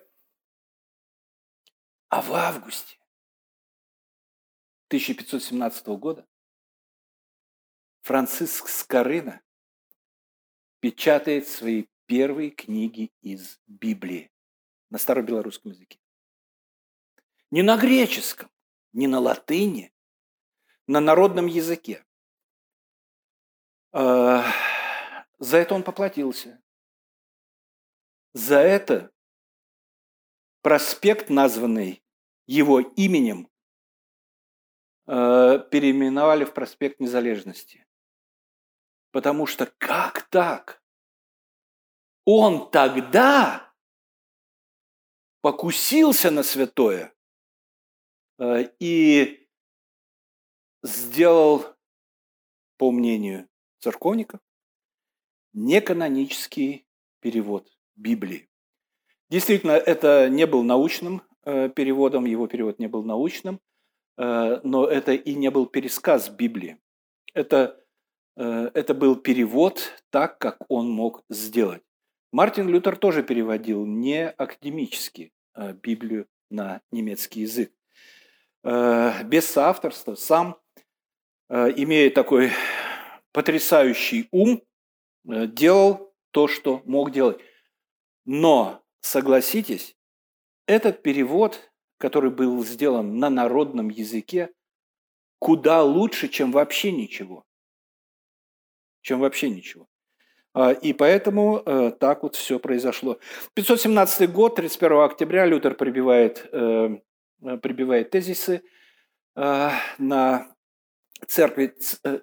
А 2.08 2.20
в 2.22 2.32
августе 2.32 2.98
1517 4.88 5.86
года 5.98 6.26
Франциск 8.02 8.68
Скорына 8.68 9.40
печатает 10.80 11.46
свои 11.46 11.86
первые 12.10 12.50
книги 12.50 13.12
из 13.20 13.60
Библии 13.68 14.32
на 14.90 14.98
старобелорусском 14.98 15.70
языке. 15.70 16.00
Не 17.52 17.62
на 17.62 17.76
греческом, 17.76 18.50
не 18.92 19.06
на 19.06 19.20
латыни, 19.20 19.94
на 20.88 20.98
народном 20.98 21.46
языке. 21.46 22.04
А, 23.92 24.44
за 25.38 25.58
это 25.58 25.76
он 25.76 25.84
поплатился. 25.84 26.60
За 28.32 28.58
это 28.58 29.12
проспект, 30.62 31.30
названный 31.30 32.02
его 32.48 32.80
именем, 32.80 33.48
а, 35.06 35.58
переименовали 35.58 36.44
в 36.44 36.52
проспект 36.54 36.98
Незалежности. 36.98 37.86
Потому 39.12 39.46
что 39.46 39.72
как 39.78 40.28
так? 40.28 40.79
Он 42.32 42.70
тогда 42.70 43.72
покусился 45.40 46.30
на 46.30 46.44
святое 46.44 47.12
а, 48.38 48.60
и 48.78 49.48
сделал, 50.84 51.64
по 52.76 52.92
мнению 52.92 53.48
церковников, 53.80 54.40
неканонический 55.54 56.86
перевод 57.18 57.68
Библии. 57.96 58.48
Действительно, 59.28 59.72
это 59.72 60.28
не 60.28 60.46
был 60.46 60.62
научным 60.62 61.22
э, 61.42 61.68
переводом, 61.68 62.26
его 62.26 62.46
перевод 62.46 62.78
не 62.78 62.86
был 62.86 63.02
научным. 63.02 63.60
но 64.16 64.86
это 64.86 65.14
и 65.14 65.34
не 65.34 65.50
был 65.50 65.66
пересказ 65.66 66.28
Библии. 66.28 66.78
Это, 67.34 67.84
это 68.36 68.94
был 68.94 69.16
перевод 69.16 70.04
так, 70.10 70.38
как 70.38 70.58
он 70.68 70.90
мог 70.90 71.24
сделать. 71.28 71.82
Мартин 72.32 72.68
Лютер 72.68 72.96
тоже 72.96 73.22
переводил 73.22 73.84
не 73.86 74.28
академически 74.28 75.32
Библию 75.82 76.28
на 76.48 76.80
немецкий 76.90 77.40
язык. 77.40 77.72
Без 78.62 79.46
соавторства, 79.46 80.14
сам, 80.14 80.60
имея 81.48 82.10
такой 82.10 82.52
потрясающий 83.32 84.28
ум, 84.30 84.62
делал 85.24 86.14
то, 86.30 86.46
что 86.46 86.82
мог 86.84 87.10
делать. 87.10 87.40
Но, 88.24 88.84
согласитесь, 89.00 89.96
этот 90.66 91.02
перевод, 91.02 91.72
который 91.98 92.30
был 92.30 92.64
сделан 92.64 93.18
на 93.18 93.28
народном 93.28 93.88
языке, 93.88 94.52
куда 95.38 95.82
лучше, 95.82 96.28
чем 96.28 96.52
вообще 96.52 96.92
ничего. 96.92 97.44
Чем 99.00 99.20
вообще 99.20 99.50
ничего. 99.50 99.88
А, 100.52 100.72
и 100.72 100.92
поэтому 100.92 101.62
э, 101.64 101.92
так 101.98 102.22
вот 102.22 102.36
все 102.36 102.58
произошло. 102.58 103.18
517 103.54 104.30
год, 104.30 104.56
31 104.56 105.00
октября, 105.00 105.46
Лютер 105.46 105.74
прибивает, 105.74 106.48
э, 106.52 106.98
прибивает 107.62 108.10
тезисы 108.10 108.62
э, 109.36 109.70
на 109.98 110.48
церкви, 111.26 111.74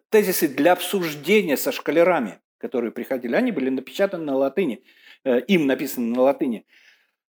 тезисы 0.10 0.48
для 0.48 0.74
обсуждения 0.74 1.56
со 1.56 1.72
шкалерами, 1.72 2.40
которые 2.58 2.92
приходили. 2.92 3.36
Они 3.36 3.52
были 3.52 3.70
напечатаны 3.70 4.26
на 4.26 4.36
латыни. 4.36 4.84
Э, 5.24 5.42
им 5.42 5.68
написано 5.68 6.16
на 6.16 6.22
латыни. 6.22 6.66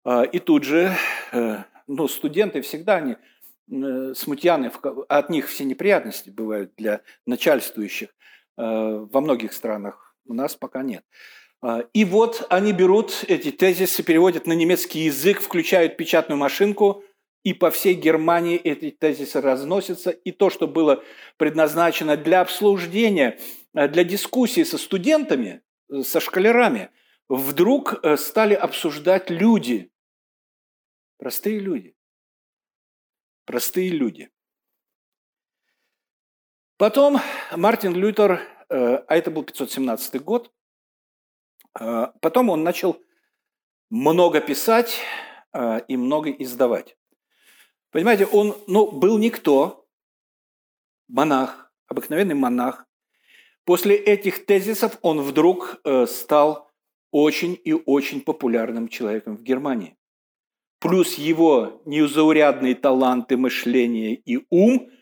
А, 0.03 0.23
и 0.23 0.39
тут 0.39 0.63
же, 0.63 0.91
э, 1.31 1.57
ну, 1.87 2.07
студенты 2.07 2.61
всегда, 2.61 2.97
они 2.97 3.15
э, 3.71 4.13
смутьяны, 4.13 4.71
от 5.09 5.29
них 5.29 5.47
все 5.47 5.63
неприятности 5.63 6.29
бывают 6.29 6.73
для 6.77 7.01
начальствующих 7.25 8.09
во 8.59 9.21
многих 9.21 9.53
странах. 9.53 10.06
У 10.27 10.33
нас 10.33 10.55
пока 10.55 10.83
нет. 10.83 11.03
А, 11.61 11.83
и 11.93 12.05
вот 12.05 12.45
они 12.49 12.73
берут 12.73 13.23
эти 13.27 13.51
тезисы, 13.51 14.03
переводят 14.03 14.47
на 14.47 14.53
немецкий 14.53 14.99
язык, 15.01 15.41
включают 15.41 15.97
печатную 15.97 16.37
машинку, 16.37 17.03
и 17.43 17.53
по 17.53 17.71
всей 17.71 17.93
Германии 17.93 18.57
эти 18.57 18.91
тезисы 18.91 19.39
разносятся. 19.39 20.11
И 20.11 20.31
то, 20.31 20.49
что 20.49 20.67
было 20.67 21.03
предназначено 21.37 22.17
для 22.17 22.41
обсуждения, 22.41 23.39
для 23.73 24.03
дискуссии 24.03 24.63
со 24.63 24.77
студентами, 24.77 25.61
со 26.03 26.19
шкалерами– 26.19 26.89
вдруг 27.29 28.03
э, 28.03 28.17
стали 28.17 28.53
обсуждать 28.53 29.29
люди. 29.29 29.91
Простые 31.17 31.59
люди. 31.59 31.95
Простые 33.45 33.89
люди. 33.89 34.29
Потом 36.77 37.17
Мартин 37.55 37.95
Лютер, 37.95 38.31
э, 38.31 38.56
а 38.69 39.15
это 39.15 39.31
был 39.31 39.43
517 39.43 40.21
год, 40.23 40.51
э, 41.79 42.07
потом 42.21 42.49
он 42.49 42.63
начал 42.63 43.01
много 43.89 44.41
писать 44.41 44.99
и 45.87 45.97
много 45.97 46.29
издавать. 46.29 46.97
Понимаете, 47.89 48.25
он 48.25 48.55
ну, 48.67 48.91
был 48.91 49.17
никто, 49.17 49.87
монах, 51.07 51.71
обыкновенный 51.87 52.35
монах. 52.35 52.85
После 53.63 53.95
этих 53.95 54.45
тезисов 54.45 54.99
он 55.01 55.21
вдруг 55.21 55.81
стал 56.05 56.69
очень 57.11 57.57
и 57.63 57.73
очень 57.73 58.21
популярным 58.21 58.89
человеком 58.89 59.37
в 59.37 59.43
Германии. 59.43 59.97
Плюс 60.79 61.15
его 61.15 61.81
неузаурядные 61.85 62.75
таланты 62.75 63.37
мышления 63.37 64.13
и 64.13 64.45
ум, 64.49 64.89
э, 64.89 64.96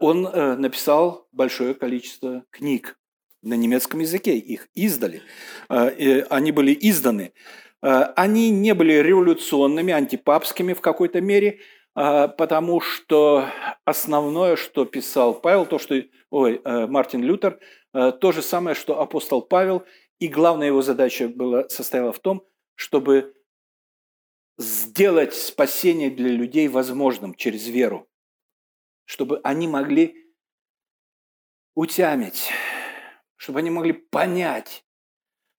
он 0.00 0.26
э, 0.26 0.56
написал 0.56 1.28
большое 1.30 1.74
количество 1.74 2.44
книг 2.50 2.98
на 3.42 3.54
немецком 3.54 4.00
языке. 4.00 4.38
Их 4.38 4.68
издали. 4.74 5.22
Э, 5.68 6.22
они 6.30 6.52
были 6.52 6.76
изданы. 6.80 7.32
Они 7.80 8.50
не 8.50 8.74
были 8.74 8.94
революционными, 8.94 9.92
антипапскими 9.92 10.72
в 10.72 10.80
какой-то 10.80 11.20
мере, 11.20 11.60
потому 11.94 12.80
что 12.80 13.46
основное, 13.84 14.56
что 14.56 14.84
писал 14.84 15.32
Павел, 15.34 15.64
то, 15.64 15.78
что 15.78 15.94
ой, 16.30 16.60
Мартин 16.64 17.22
Лютер, 17.22 17.60
то 17.92 18.32
же 18.32 18.42
самое, 18.42 18.74
что 18.74 19.00
апостол 19.00 19.42
Павел 19.42 19.84
и 20.18 20.26
главная 20.26 20.66
его 20.66 20.82
задача 20.82 21.28
была, 21.28 21.68
состояла 21.68 22.12
в 22.12 22.18
том, 22.18 22.44
чтобы 22.74 23.34
сделать 24.58 25.34
спасение 25.34 26.10
для 26.10 26.30
людей 26.30 26.66
возможным 26.66 27.34
через 27.34 27.68
веру, 27.68 28.08
чтобы 29.08 29.40
они 29.42 29.66
могли 29.66 30.30
утямить, 31.74 32.50
чтобы 33.36 33.60
они 33.60 33.70
могли 33.70 33.94
понять, 33.94 34.84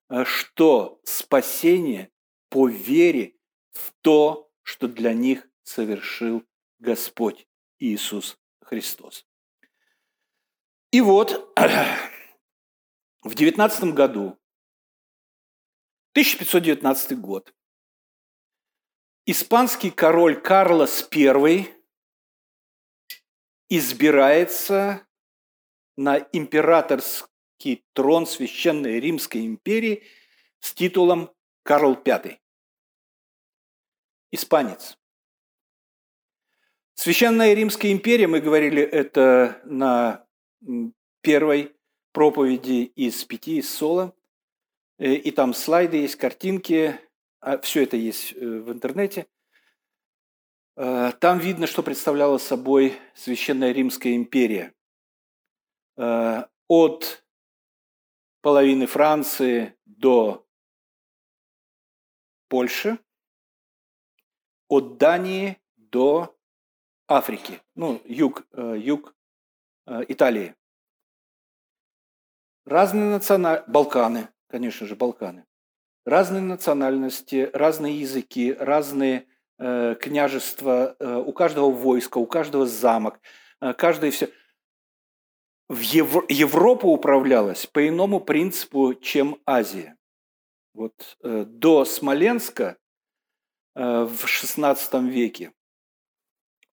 э, 0.09 0.23
что 0.23 1.01
спасение 1.03 2.11
по 2.49 2.69
вере 2.69 3.35
в 3.71 3.91
то, 4.01 4.51
что 4.61 4.87
для 4.87 5.13
них 5.13 5.49
совершил 5.63 6.45
Господь 6.77 7.47
Иисус 7.79 8.39
Христос. 8.61 9.27
И 10.91 11.01
вот 11.01 11.51
в 13.23 13.33
девятнадцатом 13.33 13.95
году 13.95 14.39
1519 16.11 17.19
год. 17.19 17.51
Испанский 19.25 19.89
король 19.89 20.39
Карлос 20.39 21.09
I 21.11 21.78
избирается 23.69 25.05
на 25.95 26.17
императорский 26.33 27.85
трон 27.93 28.25
Священной 28.25 28.99
Римской 28.99 29.45
империи 29.45 30.03
с 30.59 30.73
титулом 30.73 31.31
Карл 31.63 31.97
V. 32.03 32.39
Испанец. 34.31 34.97
Священная 36.95 37.53
Римская 37.53 37.91
империя, 37.91 38.27
мы 38.27 38.41
говорили 38.41 38.81
это 38.81 39.61
на 39.63 40.25
первой 41.21 41.75
проповеди 42.11 42.91
из 42.95 43.23
пяти 43.23 43.59
из 43.59 43.69
Сола, 43.69 44.13
Э, 44.99 45.13
и 45.13 45.31
там 45.31 45.53
слайды 45.53 45.97
есть, 45.97 46.17
картинки, 46.17 46.99
а 47.39 47.57
все 47.59 47.83
это 47.83 47.97
есть 47.97 48.33
э, 48.33 48.45
в 48.45 48.71
интернете. 48.71 49.25
Э, 50.81 51.11
там 51.19 51.39
видно, 51.39 51.67
что 51.67 51.83
представляла 51.83 52.37
собой 52.37 52.97
Священная 53.13 53.73
Римская 53.73 54.15
империя. 54.15 54.73
От 55.97 57.25
половины 58.41 58.85
Франции 58.85 59.77
до 59.85 60.47
Польши, 62.47 62.97
от 64.69 64.97
Дании 64.97 65.61
до 65.75 66.37
Африки, 67.05 67.61
ну, 67.75 68.01
юг, 68.05 68.47
юг 68.53 69.13
Италии. 69.85 70.55
Разные 72.63 73.09
национальные, 73.09 73.67
Балканы, 73.67 74.29
конечно 74.47 74.87
же, 74.87 74.95
Балканы. 74.95 75.45
Разные 76.05 76.41
национальности, 76.41 77.49
разные 77.51 77.99
языки, 77.99 78.53
разные 78.53 79.27
э, 79.59 79.95
княжества, 79.99 80.95
э, 80.99 81.15
у 81.15 81.31
каждого 81.33 81.69
войска, 81.69 82.17
у 82.17 82.25
каждого 82.25 82.65
замок, 82.65 83.19
э, 83.61 83.73
каждое 83.73 84.11
все. 84.11 84.29
В 85.67 85.79
Ев... 85.81 86.15
Европа 86.29 86.87
управлялась 86.87 87.67
по 87.67 87.87
иному 87.87 88.19
принципу, 88.19 88.95
чем 88.95 89.39
Азия. 89.45 89.95
Вот 90.73 91.17
э, 91.23 91.45
до 91.45 91.85
Смоленска 91.85 92.77
в 93.75 94.25
XVI 94.25 95.07
веке 95.07 95.53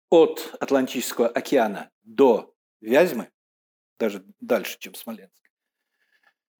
от 0.09 0.55
Атлантического 0.61 1.29
океана 1.29 1.90
до 2.03 2.55
Вязьмы, 2.81 3.31
даже 3.99 4.25
дальше, 4.40 4.79
чем 4.79 4.94
Смоленск, 4.94 5.51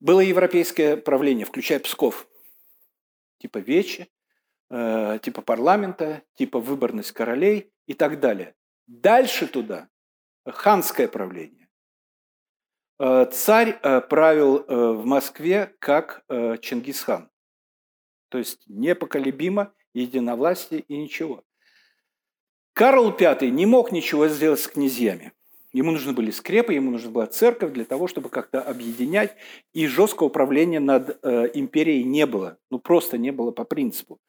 было 0.01 0.21
европейское 0.21 0.97
правление, 0.97 1.47
включая 1.47 1.81
Псков, 1.81 2.29
типа 3.39 3.59
Вечи, 3.59 4.09
э, 4.71 5.19
типа 5.23 5.43
парламента, 5.43 6.23
типа 6.35 6.59
выборность 6.61 7.13
королей 7.13 7.73
и 7.87 7.95
так 7.95 8.21
далее. 8.21 8.55
Дальше 8.87 9.47
туда 9.47 9.89
ханское 10.47 11.09
правление. 11.09 11.69
Э, 12.99 13.27
царь 13.31 13.79
э, 13.83 14.01
правил 14.01 14.65
в 14.67 15.05
Москве 15.05 15.75
как 15.79 16.25
Чингисхан. 16.29 17.31
То 18.29 18.39
есть 18.39 18.65
непоколебимо, 18.67 19.73
единовластие 19.93 20.81
и 20.81 20.97
ничего. 20.97 21.45
Карл 22.73 23.11
V 23.11 23.51
не 23.51 23.67
мог 23.67 23.93
ничего 23.93 24.27
сделать 24.27 24.61
с 24.61 24.67
князьями. 24.67 25.33
Ему 25.75 25.91
нужны 25.91 26.13
были 26.13 26.31
скрепы, 26.31 26.75
ему 26.75 26.93
нужна 26.93 27.11
была 27.11 27.27
церковь 27.27 27.73
для 27.73 27.85
того, 27.85 28.07
чтобы 28.07 28.29
как-то 28.29 28.63
объединять. 28.63 29.37
И 29.73 29.89
жесткого 29.89 30.29
управления 30.29 30.79
над 30.79 31.19
э, 31.23 31.51
империей 31.55 32.05
не 32.05 32.27
было. 32.27 32.59
Ну, 32.71 32.79
просто 32.79 33.19
не 33.19 33.33
было 33.33 33.51
по 33.51 33.65
принципу. 33.65 34.21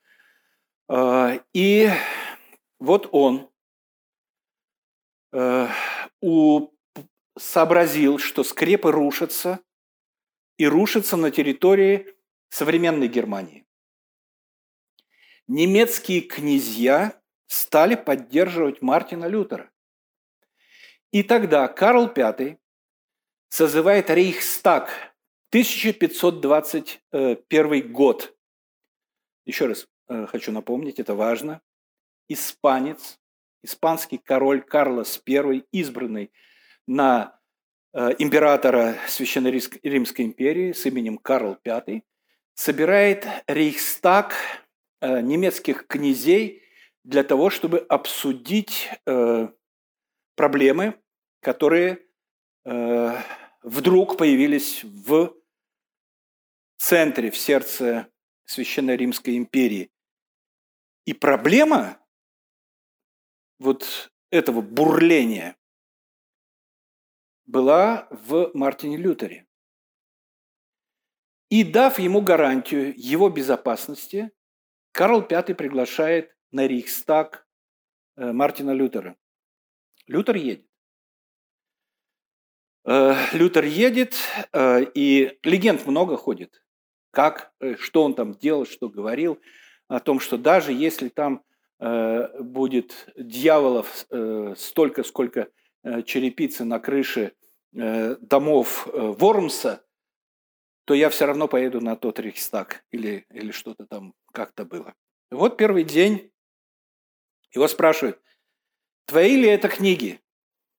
Э, 0.90 1.40
и 1.54 1.90
вот 2.80 3.08
он 3.12 3.52
э, 5.32 5.68
сообразил, 7.38 8.18
что 8.18 8.44
скрепы 8.44 8.92
рушатся, 8.92 9.60
и 10.58 10.68
рушатся 10.68 11.16
на 11.18 11.32
территории 11.32 12.16
современной 12.50 13.08
Германии. 13.08 13.66
Немецкие 15.48 16.22
князья 16.22 17.22
стали 17.48 17.96
поддерживать 17.96 18.82
Мартина 18.82 19.26
Лютера. 19.26 19.70
И 21.12 21.22
тогда 21.24 21.68
Карл 21.68 22.08
V 22.08 22.58
созывает 23.50 24.10
Рейхстаг 24.10 24.90
1521 25.50 27.92
год. 27.92 28.36
Еще 29.46 29.68
раз 29.68 29.84
э, 29.84 29.88
хочу 30.08 30.52
напомнить, 30.52 31.00
это 31.00 31.16
важно. 31.16 31.62
Испанец, 32.28 33.20
испанский 33.64 34.18
король 34.18 34.62
Карлос 34.62 35.22
I, 35.28 35.64
избранный 35.72 36.32
на 36.88 37.40
э, 37.94 38.12
императора 38.20 38.96
Священной 39.08 39.52
Римской 39.52 40.26
империи 40.26 40.72
с 40.72 40.86
именем 40.86 41.18
Карл 41.18 41.58
V, 41.64 42.02
собирает 42.54 43.28
Рейхстаг 43.48 44.34
э, 45.02 45.22
немецких 45.22 45.88
князей 45.88 46.64
для 47.04 47.24
того, 47.24 47.50
чтобы 47.52 47.80
обсудить 47.80 48.90
проблемы, 50.36 50.96
которые 51.40 52.00
вдруг 53.66 54.18
появились 54.18 54.84
в 54.84 55.36
центре, 56.78 57.32
в 57.32 57.38
сердце 57.38 58.08
Священной 58.46 58.98
Римской 58.98 59.38
империи. 59.38 59.90
И 61.06 61.14
проблема 61.14 62.00
вот 63.60 64.12
этого 64.32 64.62
бурления 64.62 65.56
была 67.46 68.08
в 68.10 68.52
Мартине 68.54 68.98
Лютере. 68.98 69.48
И 71.50 71.64
дав 71.64 72.00
ему 72.00 72.22
гарантию 72.22 72.94
его 72.98 73.30
безопасности, 73.30 74.32
Карл 74.92 75.22
V 75.22 75.54
приглашает 75.54 76.36
на 76.52 76.68
Рейхстаг 76.68 77.48
э, 78.16 78.32
Мартина 78.32 78.72
Лютера. 78.72 79.16
Лютер 80.08 80.38
едет. 80.38 80.66
Э, 82.84 83.14
Лютер 83.34 83.66
едет, 83.66 84.16
э, 84.54 84.86
и 84.96 85.38
легенд 85.44 85.86
много 85.86 86.18
ходит. 86.18 86.66
Как, 87.12 87.54
что 87.80 88.04
он 88.04 88.14
там 88.16 88.34
делал, 88.34 88.66
что 88.66 88.90
говорил, 88.90 89.40
о 89.88 90.00
том, 90.00 90.20
что 90.20 90.38
даже 90.38 90.72
если 90.74 91.10
там 91.10 91.44
будет 91.80 93.10
дьяволов 93.18 94.06
столько, 94.58 95.04
сколько 95.04 95.50
черепицы 96.06 96.64
на 96.64 96.80
крыше 96.80 97.34
домов 97.72 98.88
Вормса, 98.94 99.86
то 100.86 100.94
я 100.94 101.10
все 101.10 101.26
равно 101.26 101.48
поеду 101.48 101.82
на 101.82 101.96
тот 101.96 102.20
Рейхстаг 102.20 102.86
или, 102.92 103.26
или 103.30 103.52
что-то 103.52 103.86
там 103.88 104.14
как-то 104.32 104.66
было. 104.66 104.94
Вот 105.32 105.58
первый 105.58 105.84
день 105.84 106.32
его 107.52 107.68
спрашивают, 107.68 108.22
твои 109.06 109.36
ли 109.36 109.48
это 109.48 109.68
книги? 109.68 110.22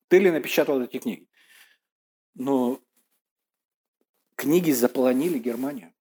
Ты 0.09 0.19
ли 0.21 0.31
напечатал 0.31 0.81
эти 0.81 0.99
книги? 0.99 1.29
Но 2.35 2.81
книги 4.37 4.71
заполонили 4.71 5.38
Германию. 5.38 5.92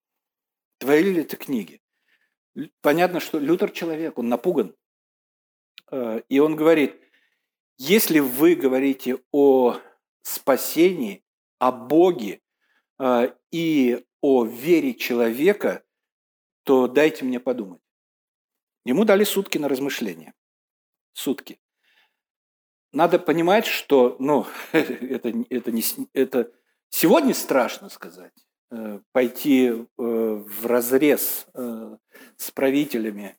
Твои 0.78 1.02
ли 1.02 1.22
это 1.22 1.36
книги? 1.38 1.82
Понятно, 2.82 3.20
что 3.20 3.40
Лютер 3.40 3.72
человек, 3.72 4.18
он 4.18 4.30
напуган. 4.30 4.76
Э, 5.92 6.22
и 6.30 6.40
он 6.40 6.56
говорит, 6.56 7.00
если 7.78 8.20
вы 8.20 8.56
говорите 8.56 9.20
о 9.32 9.80
спасении, 10.22 11.24
о 11.60 11.72
Боге 11.72 12.42
э, 13.00 13.34
и 13.52 14.06
о 14.22 14.46
вере 14.46 14.94
человека, 14.94 15.84
то 16.64 16.88
дайте 16.88 17.26
мне 17.26 17.40
подумать. 17.40 17.82
Ему 18.86 19.06
дали 19.06 19.24
сутки 19.24 19.58
на 19.58 19.68
размышление. 19.68 20.34
Сутки 21.14 21.60
надо 22.96 23.20
понимать, 23.20 23.66
что, 23.66 24.16
ну, 24.20 24.48
это, 24.72 25.30
это, 25.50 25.72
не, 25.72 25.84
это 26.14 26.52
сегодня 26.90 27.34
страшно 27.34 27.90
сказать, 27.90 28.34
пойти 29.12 29.68
э, 29.70 29.84
в 29.98 30.66
разрез 30.66 31.48
э, 31.54 31.98
с 32.38 32.52
правителями, 32.52 33.38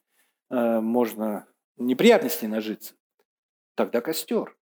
можно 0.49 1.45
неприятностей 1.75 2.47
нажиться. 2.47 2.95
Тогда 3.75 3.99
костер. 3.99 4.57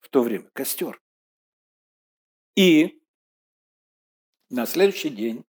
В 0.00 0.10
то 0.10 0.22
время 0.22 0.50
костер. 0.52 1.00
И 2.56 3.00
на 4.50 4.66
следующий 4.66 5.08
день, 5.08 5.44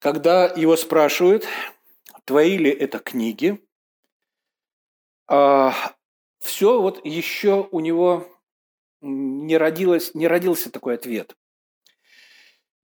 когда 0.00 0.46
его 0.46 0.76
спрашивают, 0.76 1.46
твои 2.24 2.58
ли 2.58 2.70
это 2.70 2.98
книги, 2.98 3.64
а, 5.26 5.72
все 6.38 6.80
вот 6.80 7.04
еще 7.06 7.68
у 7.70 7.80
него 7.80 8.28
не, 9.00 9.56
родилось, 9.56 10.14
не 10.14 10.28
родился 10.28 10.70
такой 10.70 10.94
ответ. 10.94 11.36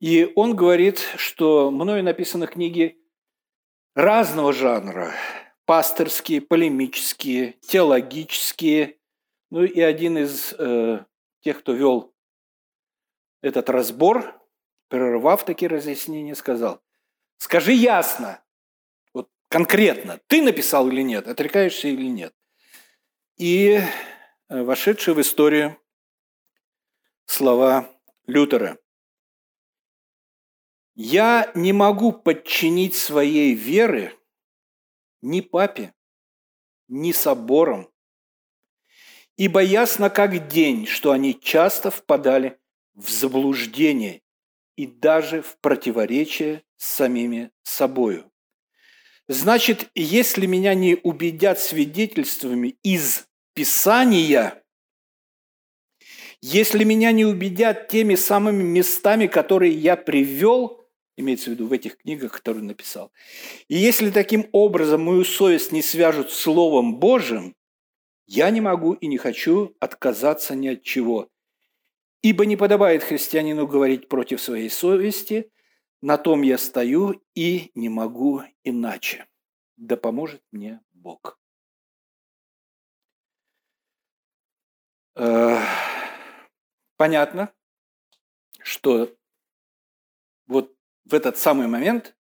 И 0.00 0.32
он 0.34 0.56
говорит, 0.56 0.98
что 1.16 1.70
мною 1.70 2.02
написаны 2.02 2.46
книги 2.46 2.98
разного 3.94 4.52
жанра. 4.52 5.14
Пасторские, 5.66 6.40
полемические, 6.40 7.52
теологические. 7.60 8.98
Ну 9.50 9.62
и 9.62 9.80
один 9.80 10.18
из 10.18 10.52
э, 10.58 11.04
тех, 11.40 11.60
кто 11.60 11.72
вел 11.72 12.14
этот 13.42 13.70
разбор, 13.70 14.34
прервав 14.88 15.44
такие 15.44 15.68
разъяснения, 15.68 16.34
сказал, 16.34 16.80
скажи 17.36 17.72
ясно, 17.72 18.42
вот 19.14 19.28
конкретно, 19.48 20.20
ты 20.26 20.42
написал 20.42 20.88
или 20.88 21.02
нет, 21.02 21.28
отрекаешься 21.28 21.88
или 21.88 22.06
нет 22.06 22.34
и 23.40 23.80
э, 24.50 24.62
вошедшие 24.62 25.14
в 25.14 25.20
историю 25.22 25.80
слова 27.24 27.88
Лютера. 28.26 28.76
«Я 31.02 31.50
не 31.54 31.72
могу 31.72 32.12
подчинить 32.12 32.94
своей 32.94 33.54
веры 33.54 34.12
ни 35.22 35.40
папе, 35.40 35.94
ни 36.88 37.12
соборам, 37.12 37.88
ибо 39.38 39.62
ясно 39.62 40.10
как 40.10 40.48
день, 40.48 40.84
что 40.84 41.12
они 41.12 41.40
часто 41.40 41.90
впадали 41.90 42.58
в 42.92 43.08
заблуждение 43.08 44.20
и 44.76 44.86
даже 44.86 45.40
в 45.40 45.56
противоречие 45.60 46.64
с 46.76 46.84
самими 46.84 47.50
собою. 47.62 48.30
Значит, 49.26 49.90
если 49.94 50.44
меня 50.44 50.74
не 50.74 50.96
убедят 51.02 51.60
свидетельствами 51.60 52.76
из 52.82 53.26
Писания, 53.54 54.62
если 56.42 56.84
меня 56.84 57.10
не 57.12 57.24
убедят 57.24 57.88
теми 57.88 58.16
самыми 58.16 58.62
местами, 58.62 59.28
которые 59.28 59.72
я 59.72 59.96
привел, 59.96 60.79
имеется 61.20 61.50
в 61.50 61.52
виду 61.54 61.66
в 61.66 61.72
этих 61.72 61.98
книгах, 61.98 62.32
которые 62.32 62.64
написал, 62.64 63.12
и 63.68 63.76
если 63.76 64.10
таким 64.10 64.48
образом 64.52 65.02
мою 65.02 65.24
совесть 65.24 65.72
не 65.72 65.82
свяжут 65.82 66.32
Словом 66.32 66.98
Божьим, 66.98 67.54
я 68.26 68.50
не 68.50 68.60
могу 68.60 68.92
и 68.92 69.06
не 69.06 69.18
хочу 69.18 69.74
отказаться 69.80 70.54
ни 70.54 70.68
от 70.68 70.82
чего. 70.82 71.28
Ибо 72.22 72.44
не 72.46 72.56
подобает 72.56 73.02
христианину 73.02 73.66
говорить 73.66 74.08
против 74.08 74.40
своей 74.40 74.68
совести, 74.68 75.50
на 76.02 76.16
том 76.16 76.42
я 76.42 76.58
стою 76.58 77.22
и 77.34 77.70
не 77.74 77.88
могу 77.88 78.42
иначе. 78.62 79.26
Да 79.76 79.96
поможет 79.96 80.42
мне 80.52 80.80
Бог. 80.92 81.38
Понятно, 86.96 87.52
что 88.62 89.16
вот 90.46 90.76
в 91.10 91.14
этот 91.14 91.36
самый 91.36 91.66
момент 91.66 92.16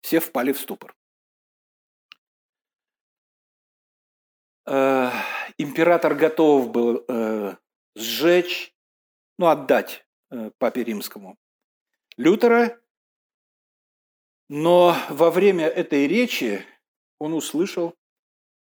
все 0.00 0.20
впали 0.20 0.52
в 0.52 0.60
ступор. 0.60 0.94
Э, 4.66 5.10
император 5.56 6.14
готов 6.14 6.70
был 6.70 7.04
э, 7.08 7.56
сжечь, 7.94 8.74
ну, 9.38 9.46
отдать 9.46 10.04
папе 10.58 10.84
римскому 10.84 11.38
Лютера, 12.18 12.78
но 14.50 14.94
во 15.08 15.30
время 15.30 15.66
этой 15.66 16.06
речи 16.06 16.66
он 17.18 17.32
услышал 17.32 17.96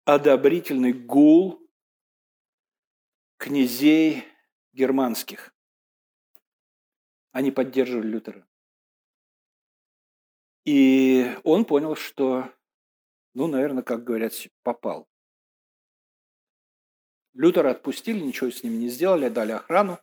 одобрительный 0.03 0.93
гул 0.93 1.59
князей 3.37 4.25
германских. 4.73 5.55
Они 7.31 7.51
поддерживали 7.51 8.07
Лютера. 8.07 8.47
И 10.65 11.31
он 11.43 11.63
понял, 11.65 11.95
что, 11.95 12.49
ну, 13.35 13.47
наверное, 13.47 13.83
как 13.83 14.03
говорят, 14.03 14.33
попал. 14.63 15.07
Лютера 17.33 17.71
отпустили, 17.71 18.19
ничего 18.19 18.49
с 18.49 18.63
ним 18.63 18.79
не 18.79 18.89
сделали, 18.89 19.29
дали 19.29 19.51
охрану. 19.51 19.99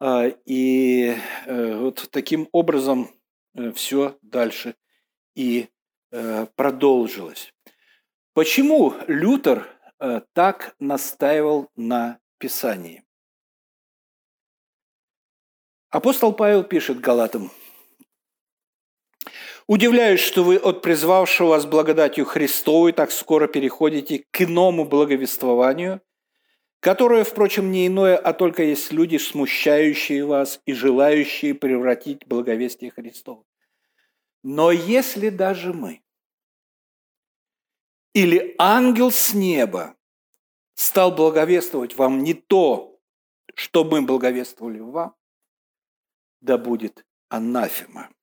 А, 0.00 0.26
и 0.46 1.14
э, 1.46 1.76
вот 1.76 2.08
таким 2.10 2.48
образом 2.52 3.10
э, 3.54 3.72
все 3.72 4.18
дальше 4.22 4.74
и 5.34 5.68
э, 6.10 6.46
продолжилось. 6.54 7.52
Почему 8.32 8.94
Лютер 9.06 9.70
так 10.32 10.74
настаивал 10.80 11.70
на 11.76 12.18
Писании? 12.38 13.04
Апостол 15.88 16.32
Павел 16.34 16.64
пишет 16.64 17.00
Галатам– 17.00 17.52
Удивляюсь, 19.66 20.20
что 20.20 20.44
вы 20.44 20.56
от 20.56 20.82
призвавшего 20.82 21.48
вас 21.48 21.64
благодатью 21.64 22.26
Христовой 22.26 22.92
так 22.92 23.10
скоро 23.10 23.46
переходите 23.46 24.26
к 24.30 24.42
иному 24.42 24.84
благовествованию, 24.84 26.02
которое, 26.80 27.24
впрочем, 27.24 27.72
не 27.72 27.86
иное, 27.86 28.16
а 28.16 28.34
только 28.34 28.62
есть 28.62 28.92
люди, 28.92 29.16
смущающие 29.16 30.26
вас 30.26 30.60
и 30.66 30.74
желающие 30.74 31.54
превратить 31.54 32.26
благовестие 32.26 32.90
Христово. 32.90 33.44
Но 34.42 34.70
если 34.70 35.30
даже 35.30 35.72
мы 35.72 36.02
или 38.12 38.54
ангел 38.58 39.10
с 39.10 39.32
неба 39.32 39.96
стал 40.74 41.10
благовествовать 41.10 41.96
вам 41.96 42.22
не 42.22 42.34
то, 42.34 43.00
что 43.54 43.84
мы 43.84 44.02
благовествовали 44.02 44.80
вам, 44.80 45.14
да 46.42 46.58
будет 46.58 47.06
анафема. 47.30 48.13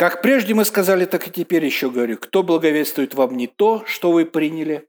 Как 0.00 0.22
прежде 0.22 0.54
мы 0.54 0.64
сказали, 0.64 1.04
так 1.04 1.28
и 1.28 1.30
теперь 1.30 1.62
еще 1.62 1.90
говорю, 1.90 2.16
кто 2.16 2.42
благовествует 2.42 3.12
вам 3.12 3.36
не 3.36 3.46
то, 3.46 3.84
что 3.84 4.12
вы 4.12 4.24
приняли, 4.24 4.88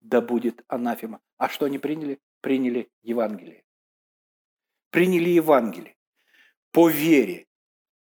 да 0.00 0.20
будет 0.20 0.62
анафема. 0.68 1.18
А 1.36 1.48
что 1.48 1.66
они 1.66 1.78
приняли? 1.78 2.20
Приняли 2.42 2.88
Евангелие. 3.02 3.64
Приняли 4.90 5.30
Евангелие 5.30 5.96
по 6.70 6.88
вере 6.88 7.48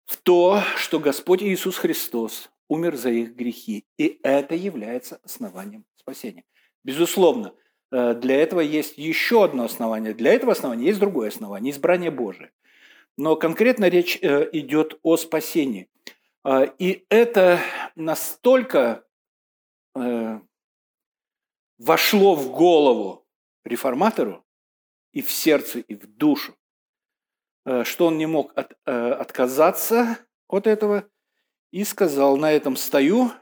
в 0.05 0.19
то, 0.19 0.61
что 0.77 1.01
Господь 1.01 1.43
Иисус 1.43 1.79
Христос 1.79 2.51
умер 2.69 2.97
за 2.97 3.09
их 3.09 3.35
грехи. 3.35 3.87
И 3.97 4.21
это 4.23 4.55
является 4.55 5.19
основанием 5.23 5.87
спасения. 5.95 6.45
Безусловно, 6.85 7.55
э, 7.91 8.13
для 8.13 8.37
этого 8.43 8.61
есть 8.61 8.99
еще 8.99 9.43
одно 9.43 9.65
основание. 9.65 10.13
Для 10.13 10.35
этого 10.35 10.53
основания 10.53 10.85
есть 10.85 11.01
другое 11.01 11.29
основание– 11.29 11.71
избрание 11.73 12.11
Божие. 12.11 12.53
Но 13.17 13.37
конкретно 13.37 13.89
речь 13.89 14.19
э, 14.21 14.51
идет 14.53 14.99
о 15.03 15.17
спасении. 15.17 15.89
А, 16.49 16.63
и 16.63 17.05
это 17.11 17.59
настолько 17.97 19.05
э, 19.97 20.41
вошло 21.77 22.37
в 22.37 22.53
голову 22.53 23.27
реформатору 23.65 24.47
и 25.11 25.23
в 25.23 25.31
сердце, 25.33 25.81
и 25.81 25.97
в 25.97 26.07
душу, 26.07 26.57
э, 27.65 27.83
что 27.83 28.07
он 28.07 28.17
не 28.17 28.27
мог 28.27 28.57
от, 28.57 28.79
э, 28.85 28.93
отказаться 28.93 30.25
от 30.47 30.69
этого 30.69 31.11
и 31.73 31.83
сказал, 31.83 32.37
на 32.37 32.53
этом 32.53 32.77
стою 32.77 33.33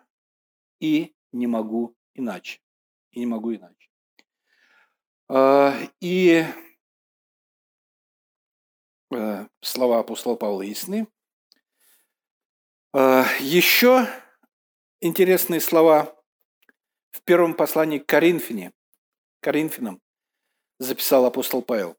и 0.81 1.15
не 1.31 1.47
могу 1.47 1.95
иначе. 2.15 2.63
И 3.11 3.21
не 3.21 3.27
могу 3.27 3.55
иначе. 3.55 3.91
А, 5.29 5.75
и 6.01 6.43
слова 9.61 9.99
апостола 9.99 10.37
Павла 10.37 10.63
ясны. 10.63 11.07
А, 12.97 13.25
Еще 13.41 14.07
интересные 15.01 15.61
слова 15.61 16.15
в 17.11 17.23
первом 17.23 17.55
послании 17.55 17.99
к 17.99 18.07
Коринфяне, 18.07 18.73
Коринфянам 19.41 20.01
записал 20.79 21.27
апостол 21.27 21.61
Павел. 21.61 21.97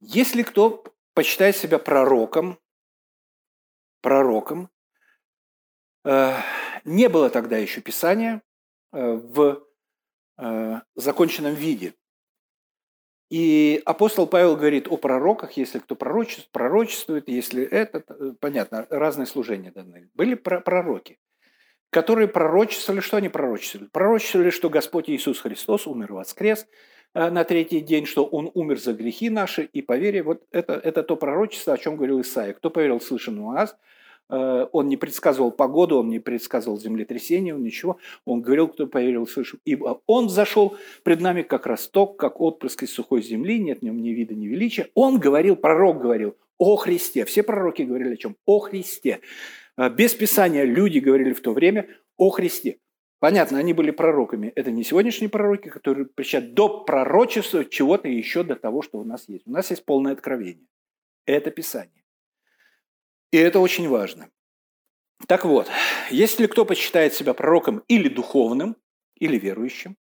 Если 0.00 0.42
кто 0.42 0.84
почитает 1.14 1.56
себя 1.56 1.78
пророком, 1.78 2.58
пророком, 4.02 4.68
э, 6.04 6.36
не 6.84 7.08
было 7.08 7.30
тогда 7.30 7.56
еще 7.56 7.80
Писания 7.80 8.42
э, 8.92 9.00
в 9.00 9.66
э, 10.36 10.80
законченном 10.96 11.54
виде. 11.54 11.94
И 13.32 13.80
апостол 13.86 14.26
Павел 14.26 14.56
говорит 14.56 14.88
о 14.88 14.98
пророках, 14.98 15.52
если 15.52 15.78
кто 15.78 15.96
пророчествует, 15.96 16.50
пророчествует 16.52 17.28
если 17.30 17.64
это, 17.64 18.04
э, 18.06 18.34
понятно, 18.38 18.86
разные 18.90 19.24
служения 19.24 19.70
даны. 19.70 20.10
Были 20.12 20.34
пророки, 20.34 21.18
которые 21.88 22.28
пророчествовали, 22.28 23.00
что 23.00 23.16
они 23.16 23.30
пророчествовали? 23.30 23.88
Пророчествовали, 23.88 24.50
что 24.50 24.68
Господь 24.68 25.08
Иисус 25.08 25.40
Христос 25.40 25.86
умер, 25.86 26.12
воскрес 26.12 26.66
э, 27.14 27.30
на 27.30 27.44
третий 27.44 27.80
день, 27.80 28.04
что 28.04 28.26
Он 28.26 28.50
умер 28.52 28.78
за 28.78 28.92
грехи 28.92 29.30
наши, 29.30 29.62
и 29.62 29.80
по 29.80 29.96
вере, 29.96 30.22
вот 30.22 30.42
это, 30.50 30.74
это 30.74 31.02
то 31.02 31.16
пророчество, 31.16 31.72
о 31.72 31.78
чем 31.78 31.96
говорил 31.96 32.20
Исаия. 32.20 32.52
Кто 32.52 32.68
поверил 32.68 33.00
слышанному 33.00 33.52
нас, 33.52 33.74
он 34.28 34.88
не 34.88 34.96
предсказывал 34.96 35.50
погоду, 35.50 35.98
он 35.98 36.08
не 36.08 36.18
предсказывал 36.18 36.78
землетрясение, 36.78 37.54
он 37.54 37.62
ничего. 37.62 37.98
Он 38.24 38.40
говорил, 38.40 38.68
кто 38.68 38.86
поверил, 38.86 39.26
слышал. 39.26 39.58
Ибо 39.64 40.00
он 40.06 40.28
зашел 40.28 40.76
пред 41.02 41.20
нами 41.20 41.42
как 41.42 41.66
росток, 41.66 42.18
как 42.18 42.40
отпрыск 42.40 42.84
из 42.84 42.94
сухой 42.94 43.22
земли, 43.22 43.58
нет 43.58 43.80
в 43.80 43.82
нем 43.82 44.00
ни 44.00 44.10
вида, 44.10 44.34
ни 44.34 44.46
величия. 44.46 44.88
Он 44.94 45.18
говорил, 45.18 45.56
пророк 45.56 46.00
говорил 46.00 46.36
о 46.58 46.76
Христе. 46.76 47.24
Все 47.24 47.42
пророки 47.42 47.82
говорили 47.82 48.14
о 48.14 48.16
чем? 48.16 48.36
О 48.46 48.60
Христе. 48.60 49.20
Э, 49.76 49.90
без 49.90 50.14
Писания 50.14 50.64
люди 50.64 50.98
говорили 50.98 51.32
в 51.32 51.40
то 51.40 51.52
время 51.52 51.88
о 52.16 52.30
Христе. 52.30 52.78
Понятно, 53.18 53.58
они 53.58 53.72
были 53.72 53.90
пророками. 53.90 54.52
Это 54.54 54.70
не 54.70 54.82
сегодняшние 54.82 55.28
пророки, 55.28 55.68
которые 55.68 56.06
причат 56.06 56.54
до 56.54 56.84
пророчества 56.84 57.64
чего-то 57.64 58.08
еще 58.08 58.42
до 58.42 58.56
того, 58.56 58.82
что 58.82 58.98
у 58.98 59.04
нас 59.04 59.28
есть. 59.28 59.46
У 59.46 59.50
нас 59.50 59.70
есть 59.70 59.84
полное 59.84 60.12
откровение. 60.12 60.66
Это 61.26 61.50
Писание. 61.50 62.01
И 63.32 63.38
это 63.38 63.58
очень 63.58 63.88
важно. 63.88 64.30
Так 65.26 65.44
вот, 65.44 65.68
если 66.10 66.46
кто 66.46 66.64
почитает 66.64 67.14
себя 67.14 67.34
пророком 67.34 67.82
или 67.88 68.08
духовным, 68.08 68.76
или 69.16 69.38
верующим, 69.38 69.96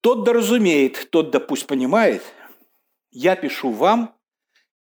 тот 0.00 0.24
да 0.24 0.32
разумеет, 0.32 1.10
тот 1.10 1.30
да 1.30 1.38
пусть 1.38 1.66
понимает, 1.66 2.22
я 3.10 3.36
пишу 3.36 3.70
вам, 3.70 4.16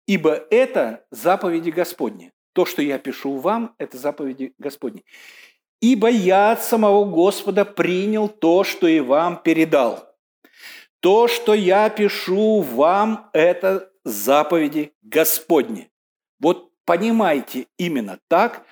ибо 0.07 0.33
это 0.49 1.05
заповеди 1.11 1.69
Господни. 1.69 2.31
То, 2.53 2.65
что 2.65 2.81
я 2.81 2.97
пишу 2.97 3.37
вам, 3.37 3.75
это 3.77 3.97
заповеди 3.97 4.53
Господни. 4.57 5.03
Ибо 5.81 6.09
я 6.09 6.51
от 6.51 6.63
самого 6.63 7.05
Господа 7.05 7.65
принял 7.65 8.29
то, 8.29 8.63
что 8.63 8.87
и 8.87 8.99
вам 8.99 9.41
передал. 9.41 10.15
То, 10.99 11.27
что 11.27 11.53
я 11.53 11.89
пишу 11.89 12.61
вам, 12.61 13.29
это 13.33 13.91
заповеди 14.03 14.93
Господни. 15.01 15.89
Вот 16.39 16.70
понимайте 16.91 17.67
именно 17.77 18.19
так 18.27 18.65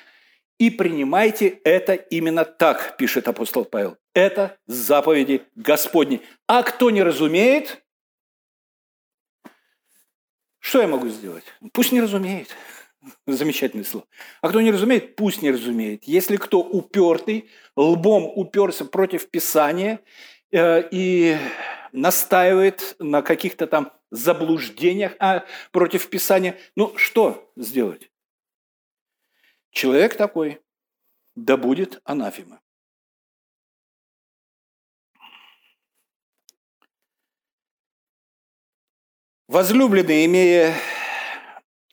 и 0.58 0.70
принимайте 0.70 1.62
это 1.64 1.94
именно 1.94 2.44
так, 2.44 2.98
пишет 2.98 3.30
апостол 3.30 3.64
Павел. 3.64 3.96
Это 4.14 4.58
заповеди 4.68 5.44
Господни. 5.56 6.22
А 6.46 6.64
кто 6.64 6.90
не 6.90 7.02
разумеет, 7.02 7.82
что 10.60 10.82
я 10.82 10.90
могу 10.90 11.08
сделать? 11.08 11.46
Пусть 11.72 11.94
не 11.94 12.02
разумеет. 12.02 12.54
Замечательное 13.26 13.86
слово. 13.86 14.06
А 14.42 14.50
кто 14.50 14.60
не 14.60 14.72
разумеет, 14.72 15.16
пусть 15.16 15.42
не 15.42 15.52
разумеет. 15.52 16.04
Если 16.04 16.36
кто 16.36 16.60
упертый, 16.60 17.50
лбом 17.78 18.30
уперся 18.36 18.84
против 18.84 19.30
Писания 19.30 20.02
э, 20.52 20.90
и 20.92 21.38
настаивает 21.94 22.98
на 23.00 23.22
каких-то 23.22 23.66
там 23.66 23.94
заблуждениях 24.12 25.14
а, 25.20 25.46
против 25.72 26.10
Писания, 26.10 26.58
ну 26.76 26.98
что 26.98 27.52
сделать? 27.56 28.09
Человек 29.72 30.18
такой, 30.18 30.62
да 31.36 31.58
будет 31.58 32.02
анафема. 32.04 32.62
Возлюбленные, 39.48 40.26
имея 40.26 40.76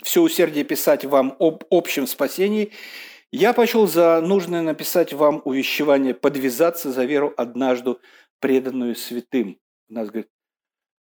все 0.03 0.23
усердие 0.23 0.65
писать 0.65 1.05
вам 1.05 1.37
об 1.39 1.65
общем 1.71 2.07
спасении, 2.07 2.73
я 3.33 3.53
почел 3.53 3.87
за 3.87 4.21
нужное 4.21 4.63
написать 4.63 5.13
вам 5.13 5.43
увещевание 5.45 6.15
подвязаться 6.15 6.93
за 6.93 7.05
веру 7.05 7.35
однажды 7.37 7.97
преданную 8.41 8.95
святым. 8.95 9.59
У 9.89 9.95
нас 9.95 10.09
говорит, 10.09 10.31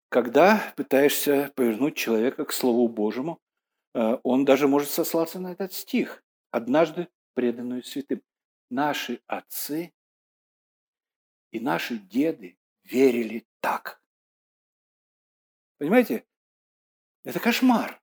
когда 0.08 0.72
пытаешься 0.76 1.52
повернуть 1.54 1.96
человека 1.96 2.44
к 2.44 2.52
Слову 2.52 2.88
Божьему, 2.88 3.40
э, 3.94 4.18
он 4.22 4.44
даже 4.44 4.68
может 4.68 4.90
сослаться 4.90 5.38
на 5.38 5.52
этот 5.52 5.72
стих, 5.72 6.23
однажды 6.54 7.08
преданную 7.34 7.82
святым. 7.82 8.22
Наши 8.70 9.20
отцы 9.26 9.92
и 11.50 11.58
наши 11.58 11.98
деды 11.98 12.56
верили 12.84 13.44
так. 13.60 14.00
Понимаете? 15.78 16.24
Это 17.24 17.40
кошмар. 17.40 18.00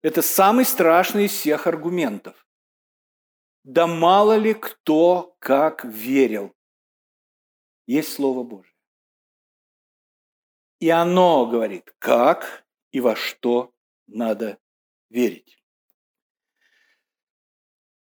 Это 0.00 0.22
самый 0.22 0.64
страшный 0.64 1.26
из 1.26 1.32
всех 1.32 1.66
аргументов. 1.66 2.48
Да 3.62 3.86
мало 3.86 4.36
ли 4.36 4.54
кто 4.54 5.36
как 5.38 5.84
верил. 5.84 6.56
Есть 7.86 8.14
Слово 8.14 8.42
Божие. 8.42 8.74
И 10.80 10.88
оно 10.88 11.46
говорит, 11.46 11.94
как 11.98 12.66
и 12.90 13.00
во 13.00 13.14
что 13.16 13.74
надо 14.06 14.58
верить. 15.10 15.57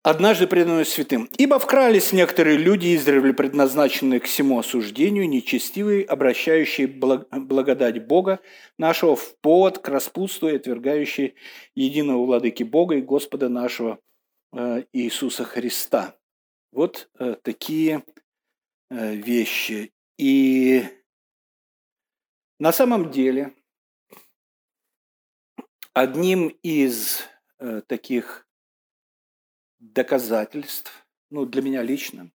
Однажды 0.03 0.47
преданную 0.47 0.85
святым. 0.85 1.29
«Ибо 1.37 1.59
вкрались 1.59 2.11
некоторые 2.11 2.57
люди, 2.57 2.95
издревле 2.95 3.33
предназначенные 3.33 4.19
к 4.19 4.23
всему 4.23 4.57
осуждению, 4.57 5.29
нечестивые, 5.29 6.03
обращающие 6.05 6.87
благодать 6.87 8.07
Бога 8.07 8.39
нашего 8.79 9.15
в 9.15 9.37
повод 9.41 9.77
к 9.77 9.87
распутству 9.89 10.49
и 10.49 10.55
отвергающие 10.55 11.35
единого 11.75 12.25
владыки 12.25 12.63
Бога 12.63 12.95
и 12.95 13.01
Господа 13.01 13.47
нашего 13.47 13.99
э, 14.53 14.85
Иисуса 14.91 15.43
Христа». 15.43 16.17
Вот 16.71 17.11
э, 17.19 17.35
такие 17.43 18.03
э, 18.89 19.13
вещи. 19.13 19.93
И 20.17 20.83
на 22.59 22.71
самом 22.71 23.11
деле 23.11 23.53
одним 25.93 26.47
из 26.63 27.21
таких 27.87 28.47
доказательств, 29.81 31.07
ну, 31.31 31.45
для 31.45 31.61
меня 31.61 31.81
лично, 31.81 32.31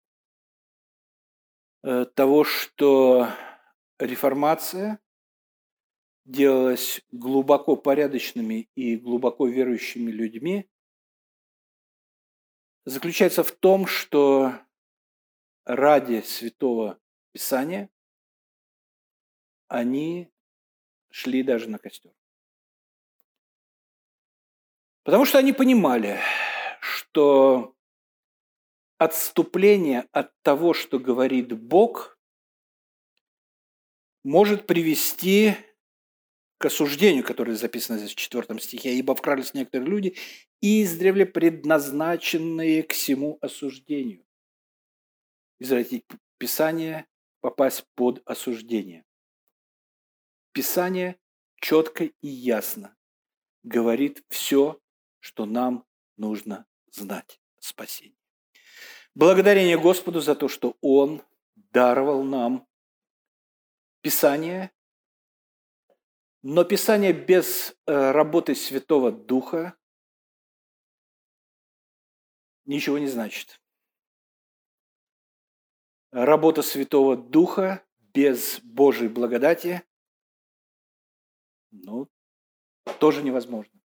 э, 1.83 2.05
того, 2.05 2.45
что 2.45 3.27
реформация 3.99 4.99
делалась 6.25 7.01
глубоко 7.11 7.75
порядочными 7.75 8.69
и 8.75 8.95
глубоко 8.95 9.45
верующими 9.47 10.09
людьми, 10.09 10.69
заключается 12.85 13.43
в 13.43 13.51
том, 13.51 13.87
что 13.87 14.53
ради 15.65 16.21
Святого 16.21 16.99
Писания 17.33 17.89
они 19.67 20.31
шли 21.09 21.43
даже 21.43 21.69
на 21.69 21.77
костер. 21.77 22.13
Потому 25.03 25.25
что 25.25 25.39
они 25.39 25.51
понимали, 25.51 26.19
что 27.13 27.75
отступление 28.97 30.07
от 30.11 30.31
того, 30.41 30.73
что 30.73 30.97
говорит 30.97 31.53
Бог, 31.53 32.17
может 34.23 34.65
привести 34.65 35.53
к 36.57 36.65
осуждению, 36.65 37.23
которое 37.23 37.55
записано 37.55 37.99
здесь 37.99 38.13
в 38.13 38.15
4 38.15 38.59
стихе. 38.59 38.95
«Ибо 38.97 39.13
вкрались 39.13 39.53
некоторые 39.53 39.89
люди, 39.91 40.17
издревле 40.59 41.27
предназначенные 41.27 42.81
к 42.81 42.93
всему 42.93 43.37
осуждению». 43.41 44.25
Извратить 45.59 46.05
Писание, 46.39 47.05
попасть 47.41 47.85
под 47.93 48.23
осуждение. 48.25 49.05
Писание 50.51 51.19
четко 51.57 52.05
и 52.05 52.27
ясно 52.27 52.97
говорит 53.61 54.23
все, 54.29 54.81
что 55.19 55.45
нам 55.45 55.85
нужно 56.17 56.65
знать 56.93 57.39
спасение. 57.59 58.17
Благодарение 59.15 59.79
Господу 59.79 60.21
за 60.21 60.35
то, 60.35 60.47
что 60.47 60.77
Он 60.81 61.21
даровал 61.55 62.23
нам 62.23 62.67
Писание, 64.01 64.71
но 66.41 66.63
Писание 66.63 67.13
без 67.13 67.75
э, 67.85 68.11
работы 68.11 68.55
Святого 68.55 69.11
Духа 69.11 69.77
ничего 72.65 72.97
не 72.97 73.07
значит. 73.07 73.61
Работа 76.11 76.61
Святого 76.61 77.15
Духа 77.15 77.85
без 77.99 78.59
Божьей 78.61 79.07
благодати 79.07 79.83
ну, 81.73 82.07
тоже 82.99 83.23
невозможно. 83.23 83.82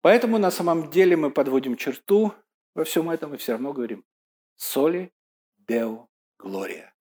Поэтому 0.00 0.38
на 0.38 0.50
самом 0.50 0.90
деле 0.90 1.16
мы 1.16 1.30
подводим 1.30 1.76
черту 1.76 2.32
во 2.74 2.84
всем 2.84 3.10
этом 3.10 3.34
и 3.34 3.36
все 3.36 3.52
равно 3.52 3.72
говорим 3.72 4.04
«Соли 4.56 5.12
Део 5.56 6.08
Глория». 6.38 6.94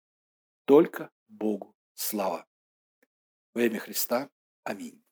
Только 0.66 1.12
Богу 1.28 1.76
слава. 1.94 2.46
Во 3.54 3.62
имя 3.62 3.80
Христа. 3.80 4.30
Аминь. 4.64 5.05